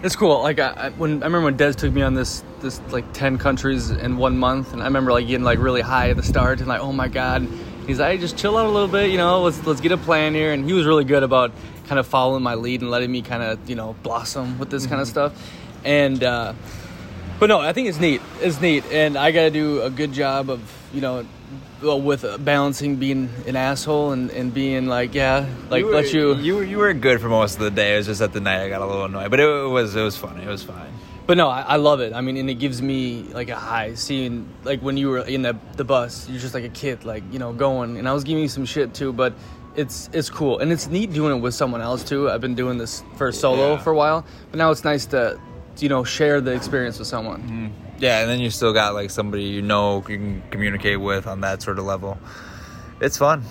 It's 0.04 0.15
cool. 0.15 0.41
Like 0.43 0.60
I, 0.60 0.70
I- 0.70 0.89
when 0.91 1.24
I 1.24 1.26
remember 1.26 1.41
when 1.46 1.58
Des 1.58 1.74
took 1.74 1.91
me 1.93 2.02
on 2.04 2.13
this 2.13 2.43
this 2.62 2.80
like 2.91 3.12
ten 3.13 3.38
countries 3.38 3.89
in 3.89 4.17
one 4.17 4.38
month, 4.38 4.74
and 4.74 4.82
I 4.82 4.86
remember 4.86 5.12
like 5.12 5.28
getting 5.28 5.43
like 5.43 5.60
really 5.60 5.82
high 5.82 6.10
at 6.12 6.17
the 6.17 6.24
start 6.24 6.60
and 6.60 6.67
like 6.67 6.82
oh 6.82 6.91
my 6.91 7.08
god. 7.08 7.48
He's 7.88 8.00
like, 8.00 8.12
hey, 8.12 8.17
just 8.17 8.36
chill 8.38 8.58
out 8.58 8.65
a 8.65 8.70
little 8.70 8.89
bit, 8.89 9.12
you 9.12 9.17
know. 9.17 9.43
Let's 9.43 9.65
let's 9.65 9.80
get 9.80 9.93
a 9.93 9.98
plan 9.98 10.34
here, 10.34 10.52
and 10.52 10.65
he 10.65 10.74
was 10.74 10.86
really 10.86 11.06
good 11.06 11.24
about 11.24 11.54
kind 11.88 11.98
of 12.00 12.06
following 12.06 12.43
my 12.43 12.56
lead 12.56 12.82
and 12.82 12.91
letting 12.91 13.10
me 13.10 13.22
kind 13.22 13.41
of 13.41 13.70
you 13.70 13.76
know 13.78 13.96
blossom 14.04 14.60
with 14.60 14.70
this 14.70 14.86
kind 14.86 15.02
of 15.02 15.08
stuff. 15.08 15.32
And 15.86 16.22
uh, 16.22 16.54
but 17.39 17.48
no, 17.48 17.60
I 17.62 17.72
think 17.72 17.88
it's 17.88 17.98
neat. 18.00 18.22
It's 18.41 18.60
neat, 18.60 18.84
and 18.91 19.17
I 19.17 19.32
got 19.32 19.43
to 19.43 19.52
do 19.52 19.82
a 19.84 19.89
good 19.89 20.12
job 20.12 20.50
of 20.50 20.60
you 20.93 21.00
know. 21.02 21.26
Well, 21.82 22.02
with 22.02 22.24
uh, 22.26 22.38
balancing 22.40 22.96
being 22.96 23.30
an 23.46 23.56
asshole 23.56 24.12
and, 24.12 24.32
and 24.32 24.52
being 24.54 24.88
like 24.88 25.13
yeah 25.13 25.46
like 25.70 25.86
were, 25.86 25.92
let 25.92 26.12
you 26.12 26.34
you 26.36 26.56
were- 26.56 26.63
you 26.63 26.78
were 26.80 26.94
good 26.94 27.22
for 27.22 27.30
most 27.30 27.56
of 27.56 27.60
the 27.62 27.70
day. 27.72 27.94
It 27.94 27.98
was 27.98 28.08
just 28.08 28.22
at 28.22 28.34
the 28.34 28.40
night 28.40 28.62
I 28.63 28.70
got 28.70 28.82
a 28.82 28.86
little 28.86 29.06
annoyed, 29.06 29.30
but 29.30 29.40
it, 29.40 29.46
was 29.70 29.96
it 29.96 30.02
was 30.02 30.18
funny. 30.18 30.44
It 30.44 30.48
was 30.50 30.63
fine. 30.63 30.92
But 31.28 31.36
no, 31.38 31.50
I, 31.50 31.62
I 31.62 31.76
love 31.76 32.00
it. 32.00 32.13
I 32.13 32.22
mean, 32.22 32.38
and 32.38 32.50
it 32.50 32.56
gives 32.56 32.82
me 32.82 33.24
like 33.34 33.50
a 33.50 33.56
high 33.56 33.94
seeing 33.96 34.48
like 34.63 34.80
when 34.82 34.98
you 34.98 35.10
were 35.10 35.20
in 35.20 35.42
the 35.44 35.56
the 35.76 35.84
bus, 35.84 36.28
you're 36.30 36.40
just 36.40 36.54
like 36.56 36.63
a 36.63 36.70
kid, 36.70 37.04
like 37.06 37.24
you 37.32 37.38
know, 37.38 37.54
going. 37.54 37.98
And 37.98 38.08
I 38.10 38.13
was 38.13 38.24
giving 38.24 38.42
you 38.42 38.50
some 38.50 38.66
shit 38.66 38.94
too, 38.96 39.13
but 39.13 39.34
it's 39.76 40.10
it's 40.13 40.30
cool 40.32 40.58
and 40.58 40.72
it's 40.72 40.88
neat 40.88 41.13
doing 41.13 41.38
it 41.38 41.42
with 41.42 41.54
someone 41.54 41.82
else 41.82 42.04
too. 42.04 42.28
I've 42.32 42.42
been 42.42 42.56
doing 42.56 42.80
this 42.80 43.04
for 43.18 43.32
solo 43.32 43.74
Yeah. 43.74 43.78
for 43.84 43.92
a 43.92 43.96
while, 43.96 44.26
but 44.50 44.58
now 44.58 44.72
it's 44.72 44.84
nice 44.84 45.06
to 45.08 45.40
you 45.82 45.90
know 45.90 46.04
share 46.04 46.42
the 46.42 46.52
experience 46.52 47.00
with 47.00 47.08
someone. 47.08 47.42
Mm-hmm. 47.42 47.96
Yeah, 48.00 48.22
and 48.22 48.30
then 48.30 48.40
you 48.40 48.50
still 48.50 48.74
got 48.74 48.94
like 48.94 49.10
somebody 49.10 49.44
you 49.44 49.62
know 49.62 49.98
you 50.08 50.18
can 50.18 50.44
communicate 50.52 51.00
with 51.00 51.28
on 51.28 51.42
that 51.42 51.62
sort 51.62 51.80
of 51.80 51.86
level. 51.86 52.18
It's 53.02 53.18
fun. 53.18 53.44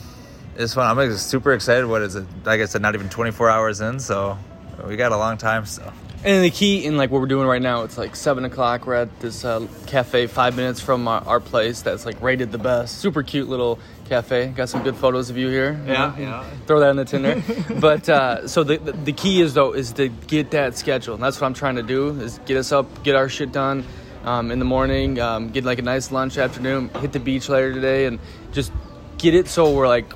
It's 0.56 0.74
fun. 0.74 0.86
I'm 0.86 0.96
like, 0.96 1.10
super 1.18 1.52
excited. 1.52 1.86
What 1.86 2.02
is 2.02 2.16
it? 2.16 2.26
Like 2.44 2.60
I 2.60 2.64
said, 2.64 2.80
not 2.82 2.94
even 2.94 3.08
24 3.08 3.50
hours 3.50 3.80
in, 3.80 4.00
so 4.00 4.38
we 4.86 4.96
got 4.96 5.12
a 5.12 5.16
long 5.16 5.36
time 5.36 5.66
still. 5.66 5.92
And 6.24 6.44
the 6.44 6.50
key 6.50 6.84
in 6.84 6.96
like 6.96 7.10
what 7.10 7.20
we're 7.20 7.28
doing 7.28 7.46
right 7.46 7.62
now, 7.62 7.82
it's 7.82 7.98
like 7.98 8.16
seven 8.16 8.44
o'clock. 8.44 8.86
We're 8.86 8.94
at 8.94 9.20
this 9.20 9.44
uh, 9.44 9.66
cafe 9.86 10.26
five 10.26 10.56
minutes 10.56 10.80
from 10.80 11.06
our, 11.06 11.22
our 11.26 11.40
place 11.40 11.82
that's 11.82 12.04
like 12.04 12.20
rated 12.20 12.50
the 12.52 12.58
best. 12.58 12.98
Super 12.98 13.22
cute 13.22 13.48
little 13.48 13.78
cafe. 14.08 14.48
Got 14.48 14.68
some 14.68 14.82
good 14.82 14.96
photos 14.96 15.30
of 15.30 15.36
you 15.36 15.48
here. 15.48 15.80
Yeah, 15.86 16.16
yeah. 16.18 16.50
Throw 16.66 16.80
that 16.80 16.90
in 16.90 16.96
the 16.96 17.04
Tinder. 17.04 17.42
but 17.80 18.08
uh, 18.08 18.48
so 18.48 18.64
the, 18.64 18.78
the 18.78 18.92
the 18.92 19.12
key 19.12 19.40
is 19.40 19.54
though 19.54 19.72
is 19.72 19.92
to 19.94 20.08
get 20.08 20.50
that 20.52 20.76
schedule. 20.76 21.14
And 21.14 21.22
that's 21.22 21.40
what 21.40 21.46
I'm 21.46 21.54
trying 21.54 21.76
to 21.76 21.82
do 21.82 22.08
is 22.20 22.40
get 22.46 22.56
us 22.56 22.72
up, 22.72 23.04
get 23.04 23.14
our 23.14 23.28
shit 23.28 23.52
done. 23.52 23.84
Um, 24.24 24.50
in 24.50 24.58
the 24.58 24.64
morning, 24.64 25.20
um, 25.20 25.50
get 25.50 25.62
like 25.62 25.78
a 25.78 25.82
nice 25.82 26.10
lunch 26.10 26.36
afternoon, 26.36 26.88
hit 26.88 27.12
the 27.12 27.20
beach 27.20 27.48
later 27.48 27.72
today, 27.72 28.06
and 28.06 28.18
just 28.50 28.72
get 29.18 29.36
it 29.36 29.46
so 29.46 29.72
we're 29.72 29.86
like 29.86 30.12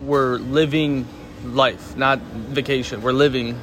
we're 0.00 0.38
living 0.38 1.06
life, 1.44 1.96
not 1.96 2.18
vacation. 2.18 3.02
We're 3.02 3.12
living 3.12 3.56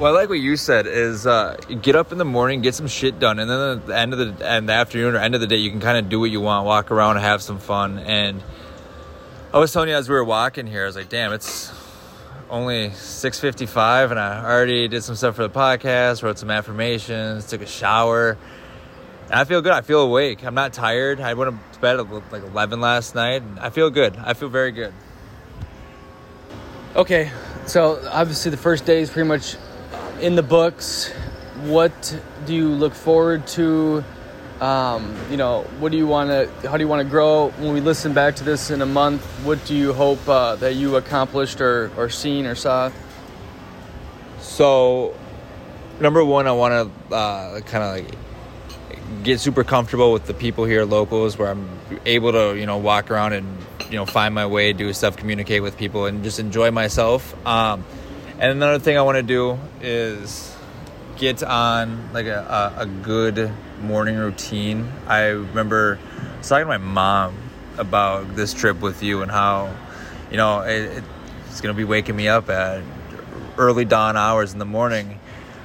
Well, 0.00 0.16
I 0.16 0.18
like 0.18 0.30
what 0.30 0.40
you 0.40 0.56
said 0.56 0.86
is 0.86 1.26
uh, 1.26 1.58
get 1.82 1.94
up 1.94 2.10
in 2.10 2.16
the 2.16 2.24
morning, 2.24 2.62
get 2.62 2.74
some 2.74 2.86
shit 2.86 3.18
done, 3.18 3.38
and 3.38 3.50
then 3.50 3.60
at 3.60 3.86
the 3.86 3.98
end 3.98 4.14
of 4.14 4.18
the 4.38 4.48
and 4.48 4.66
the 4.66 4.72
afternoon 4.72 5.14
or 5.14 5.18
end 5.18 5.34
of 5.34 5.42
the 5.42 5.46
day, 5.46 5.56
you 5.56 5.70
can 5.70 5.80
kind 5.80 5.98
of 5.98 6.08
do 6.08 6.18
what 6.18 6.30
you 6.30 6.40
want, 6.40 6.64
walk 6.64 6.90
around, 6.90 7.16
have 7.16 7.42
some 7.42 7.58
fun. 7.58 7.98
And 7.98 8.42
I 9.52 9.58
was 9.58 9.74
telling 9.74 9.90
you 9.90 9.94
as 9.94 10.08
we 10.08 10.14
were 10.14 10.24
walking 10.24 10.66
here, 10.66 10.84
I 10.84 10.86
was 10.86 10.96
like, 10.96 11.10
damn, 11.10 11.34
it's 11.34 11.70
only 12.48 12.92
six 12.92 13.40
fifty 13.40 13.66
five, 13.66 14.10
and 14.10 14.18
I 14.18 14.42
already 14.42 14.88
did 14.88 15.04
some 15.04 15.16
stuff 15.16 15.36
for 15.36 15.42
the 15.42 15.50
podcast, 15.50 16.22
wrote 16.22 16.38
some 16.38 16.50
affirmations, 16.50 17.44
took 17.44 17.60
a 17.60 17.66
shower. 17.66 18.38
And 19.26 19.34
I 19.34 19.44
feel 19.44 19.60
good. 19.60 19.72
I 19.72 19.82
feel 19.82 20.00
awake. 20.00 20.46
I'm 20.46 20.54
not 20.54 20.72
tired. 20.72 21.20
I 21.20 21.34
went 21.34 21.54
to 21.74 21.78
bed 21.78 22.00
at 22.00 22.10
like 22.32 22.42
11 22.42 22.80
last 22.80 23.14
night. 23.14 23.42
I 23.60 23.68
feel 23.68 23.90
good. 23.90 24.16
I 24.16 24.32
feel 24.32 24.48
very 24.48 24.72
good. 24.72 24.94
Okay, 26.96 27.30
so 27.66 28.00
obviously 28.10 28.50
the 28.50 28.56
first 28.56 28.86
day 28.86 29.02
is 29.02 29.10
pretty 29.10 29.28
much 29.28 29.56
in 30.20 30.36
the 30.36 30.42
books. 30.42 31.10
What 31.64 32.20
do 32.46 32.54
you 32.54 32.68
look 32.68 32.94
forward 32.94 33.46
to? 33.48 34.04
Um, 34.60 35.16
you 35.30 35.36
know, 35.36 35.62
what 35.78 35.90
do 35.90 35.98
you 35.98 36.06
want 36.06 36.30
to? 36.30 36.68
How 36.68 36.76
do 36.76 36.84
you 36.84 36.88
want 36.88 37.02
to 37.02 37.08
grow? 37.08 37.48
When 37.58 37.72
we 37.72 37.80
listen 37.80 38.12
back 38.12 38.36
to 38.36 38.44
this 38.44 38.70
in 38.70 38.82
a 38.82 38.86
month, 38.86 39.24
what 39.44 39.64
do 39.64 39.74
you 39.74 39.92
hope 39.92 40.28
uh, 40.28 40.56
that 40.56 40.74
you 40.74 40.96
accomplished 40.96 41.60
or 41.60 41.90
or 41.96 42.08
seen 42.10 42.46
or 42.46 42.54
saw? 42.54 42.92
So, 44.40 45.14
number 46.00 46.24
one, 46.24 46.46
I 46.46 46.52
want 46.52 46.92
to 47.08 47.14
uh, 47.14 47.60
kind 47.60 47.84
of 47.84 48.06
like 48.06 48.18
get 49.22 49.40
super 49.40 49.64
comfortable 49.64 50.12
with 50.12 50.26
the 50.26 50.34
people 50.34 50.64
here, 50.64 50.84
locals, 50.84 51.38
where 51.38 51.50
I'm 51.50 51.68
able 52.06 52.32
to, 52.32 52.58
you 52.58 52.66
know, 52.66 52.78
walk 52.78 53.10
around 53.10 53.32
and, 53.32 53.58
you 53.90 53.96
know, 53.96 54.06
find 54.06 54.34
my 54.34 54.46
way, 54.46 54.72
do 54.72 54.92
stuff, 54.92 55.16
communicate 55.16 55.62
with 55.62 55.76
people, 55.76 56.06
and 56.06 56.22
just 56.22 56.38
enjoy 56.38 56.70
myself. 56.70 57.34
Um, 57.46 57.84
and 58.40 58.52
another 58.52 58.78
thing 58.78 58.96
I 58.96 59.02
want 59.02 59.16
to 59.16 59.22
do 59.22 59.58
is 59.82 60.56
get 61.18 61.42
on 61.42 62.10
like 62.14 62.24
a, 62.24 62.72
a, 62.78 62.82
a 62.82 62.86
good 62.86 63.52
morning 63.82 64.16
routine. 64.16 64.90
I 65.06 65.26
remember 65.26 65.98
talking 66.42 66.64
to 66.64 66.66
my 66.66 66.78
mom 66.78 67.36
about 67.76 68.34
this 68.36 68.54
trip 68.54 68.80
with 68.80 69.02
you 69.02 69.20
and 69.20 69.30
how, 69.30 69.76
you 70.30 70.38
know, 70.38 70.60
it, 70.60 71.04
it's 71.48 71.60
going 71.60 71.74
to 71.74 71.76
be 71.76 71.84
waking 71.84 72.16
me 72.16 72.28
up 72.28 72.48
at 72.48 72.82
early 73.58 73.84
dawn 73.84 74.16
hours 74.16 74.54
in 74.54 74.58
the 74.58 74.64
morning. 74.64 75.20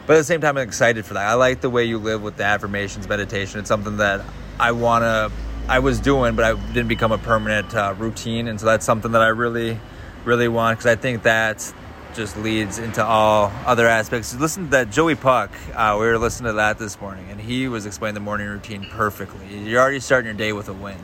But 0.06 0.18
at 0.18 0.18
the 0.18 0.26
same 0.26 0.42
time, 0.42 0.58
I'm 0.58 0.68
excited 0.68 1.06
for 1.06 1.14
that. 1.14 1.26
I 1.26 1.36
like 1.36 1.62
the 1.62 1.70
way 1.70 1.86
you 1.86 1.98
live 1.98 2.22
with 2.22 2.36
the 2.36 2.44
affirmations, 2.44 3.08
meditation. 3.08 3.62
It's 3.62 3.70
something 3.70 3.98
that 3.98 4.22
I 4.60 4.74
want 4.74 5.04
to, 5.04 5.32
I 5.70 5.80
was 5.80 6.02
doing, 6.02 6.36
but 6.36 6.44
I 6.44 6.74
didn't 6.74 6.90
become 6.90 7.14
a 7.14 7.18
permanent 7.18 7.74
uh, 7.74 7.96
routine. 7.98 8.50
And 8.50 8.60
so 8.60 8.66
that's 8.66 8.86
something 8.86 9.14
that 9.14 9.22
I 9.22 9.30
really, 9.30 9.80
really 10.26 10.50
want 10.50 10.78
because 10.78 10.92
I 10.92 11.00
think 11.00 11.24
that 11.24 11.74
just 12.16 12.38
leads 12.38 12.80
into 12.80 13.04
all 13.04 13.52
other 13.66 13.88
aspects. 13.88 14.34
Listen 14.36 14.66
to 14.66 14.70
that 14.72 14.90
Joey 14.90 15.16
Puck. 15.16 15.52
Uh, 15.74 15.98
we 16.00 16.06
were 16.06 16.18
listening 16.18 16.52
to 16.52 16.54
that 16.54 16.80
this 16.80 17.00
morning, 17.00 17.30
and 17.30 17.40
he 17.40 17.68
was 17.68 17.86
explaining 17.86 18.14
the 18.14 18.22
morning 18.22 18.48
routine 18.48 18.88
perfectly. 18.92 19.46
You're 19.60 19.82
already 19.82 20.00
starting 20.00 20.28
your 20.28 20.36
day 20.36 20.54
with 20.54 20.70
a 20.70 20.74
win. 20.74 20.98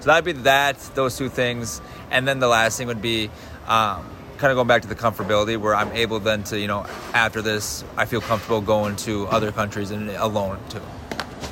So 0.00 0.06
that'd 0.06 0.24
be 0.24 0.32
that, 0.42 0.78
those 0.94 1.16
two 1.16 1.28
things, 1.28 1.80
and 2.10 2.26
then 2.26 2.38
the 2.38 2.48
last 2.48 2.78
thing 2.78 2.86
would 2.86 3.02
be 3.02 3.30
um, 3.66 4.08
kind 4.38 4.50
of 4.50 4.56
going 4.56 4.66
back 4.66 4.82
to 4.82 4.88
the 4.88 4.94
comfortability, 4.94 5.58
where 5.58 5.74
I'm 5.74 5.92
able 5.92 6.18
then 6.18 6.44
to, 6.44 6.58
you 6.58 6.66
know, 6.66 6.86
after 7.12 7.42
this, 7.42 7.84
I 7.96 8.06
feel 8.06 8.20
comfortable 8.20 8.60
going 8.60 8.96
to 8.96 9.26
other 9.26 9.52
countries 9.52 9.90
and 9.90 10.10
alone 10.10 10.58
too. 10.70 10.80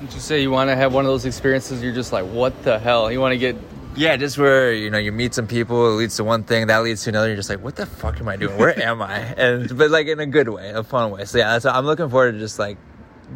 Did 0.01 0.15
you 0.15 0.21
say 0.21 0.43
you 0.43 0.51
want 0.51 0.69
to 0.69 0.77
have 0.77 0.93
one 0.93 1.05
of 1.05 1.11
those 1.11 1.27
experiences? 1.27 1.83
You're 1.83 1.95
just 1.95 2.13
like, 2.13 2.25
what 2.25 2.63
the 2.65 2.79
hell? 2.79 3.13
You 3.13 3.21
want 3.21 3.33
to 3.33 3.39
get 3.39 3.57
Yeah, 3.95 4.17
just 4.17 4.39
where 4.39 4.73
you 4.73 4.89
know 4.89 4.99
you 4.99 5.13
meet 5.13 5.35
some 5.35 5.47
people, 5.47 5.93
it 5.93 5.97
leads 5.97 6.17
to 6.17 6.25
one 6.25 6.45
thing, 6.45 6.69
that 6.69 6.83
leads 6.83 7.05
to 7.05 7.11
another. 7.11 7.29
You're 7.29 7.37
just 7.37 7.51
like, 7.51 7.63
what 7.63 7.77
the 7.77 7.85
fuck 7.85 8.19
am 8.21 8.29
I 8.29 8.37
doing? 8.37 8.57
Where 8.57 8.79
am 8.83 9.03
I? 9.03 9.19
And 9.37 9.77
but 9.77 9.91
like 9.91 10.07
in 10.07 10.19
a 10.19 10.27
good 10.27 10.49
way, 10.49 10.71
a 10.71 10.83
fun 10.83 11.11
way. 11.11 11.25
So 11.27 11.39
yeah, 11.39 11.53
that's, 11.53 11.67
I'm 11.67 11.85
looking 11.85 12.09
forward 12.09 12.33
to 12.33 12.39
just 12.39 12.59
like 12.59 12.79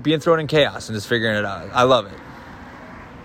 being 0.03 0.21
thrown 0.21 0.41
in 0.41 0.47
chaos 0.47 0.89
and 0.89 0.97
just 0.97 1.09
figuring 1.09 1.37
it 1.37 1.45
out. 1.45 1.69
I 1.73 1.83
love 1.83 2.07
it. 2.07 2.19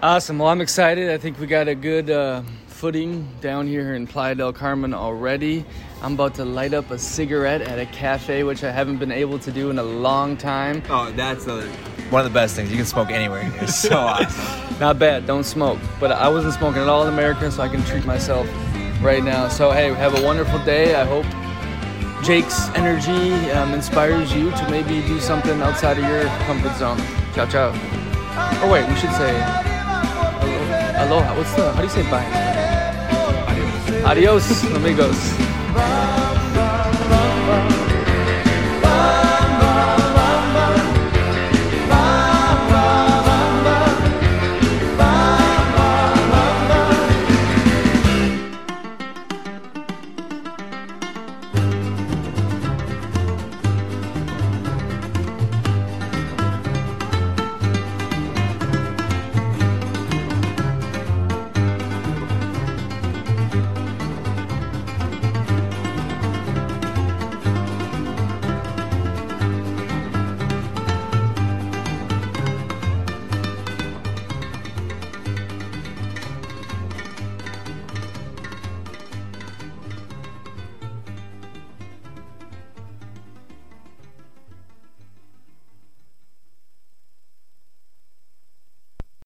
Awesome. 0.02 0.40
Well, 0.40 0.50
I'm 0.50 0.62
excited. 0.62 1.10
I 1.10 1.18
think 1.18 1.40
we 1.40 1.48
got 1.48 1.68
a 1.68 1.76
good 1.76 2.10
uh, 2.10 2.42
footing 2.68 3.30
down 3.40 3.68
here 3.68 3.94
in 3.94 4.08
Playa 4.08 4.36
del 4.36 4.52
Carmen 4.52 4.94
already. 4.94 5.66
I'm 6.04 6.14
about 6.14 6.34
to 6.36 6.46
light 6.46 6.74
up 6.74 6.90
a 6.90 6.98
cigarette 6.98 7.62
at 7.62 7.78
a 7.78 7.86
cafe, 7.86 8.44
which 8.44 8.64
I 8.64 8.72
haven't 8.72 8.98
been 8.98 9.12
able 9.12 9.38
to 9.38 9.52
do 9.52 9.70
in 9.70 9.78
a 9.78 9.84
long 9.84 10.36
time. 10.36 10.82
Oh, 10.90 11.12
that's 11.12 11.46
the, 11.46 11.62
one 12.10 12.26
of 12.26 12.32
the 12.32 12.34
best 12.34 12.56
things. 12.56 12.72
You 12.72 12.78
can 12.78 12.88
smoke 12.88 13.12
anywhere. 13.12 13.44
here. 13.44 13.62
It's 13.62 13.76
so 13.90 13.98
awesome. 13.98 14.80
Not 14.80 14.98
bad. 14.98 15.28
Don't 15.28 15.44
smoke. 15.44 15.78
But 16.00 16.12
I 16.12 16.28
wasn't 16.28 16.56
smoking 16.56 16.82
at 16.82 16.88
all 16.88 17.04
in 17.08 17.14
America, 17.14 17.52
so 17.52 17.62
I 17.62 17.70
can 17.70 17.84
treat 17.84 18.04
myself 18.04 18.48
right 19.00 19.24
now. 19.24 19.48
So, 19.48 19.70
hey, 19.72 19.94
have 19.94 20.18
a 20.18 20.26
wonderful 20.26 20.58
day. 20.66 20.96
I 20.96 21.06
hope 21.06 21.26
Jake's 22.26 22.70
energy 22.70 23.52
um, 23.52 23.76
inspires 23.76 24.34
you 24.34 24.50
to 24.50 24.68
maybe 24.72 25.06
do 25.08 25.20
something 25.20 25.62
outside 25.62 26.00
of 26.00 26.06
your 26.06 26.24
comfort 26.48 26.76
zone. 26.78 26.98
Ciao, 27.36 27.46
ciao. 27.46 27.70
Or 28.66 28.72
wait, 28.72 28.90
we 28.90 28.96
should 28.96 29.12
say 29.12 29.36
aloha. 30.42 31.06
Aloha. 31.06 31.38
What's 31.38 31.54
the, 31.54 31.72
how 31.74 31.78
do 31.78 31.84
you 31.84 31.90
say 31.90 32.10
bye? 32.10 32.26
Adios, 34.04 34.64
amigos 34.64 35.51
above. 35.72 36.11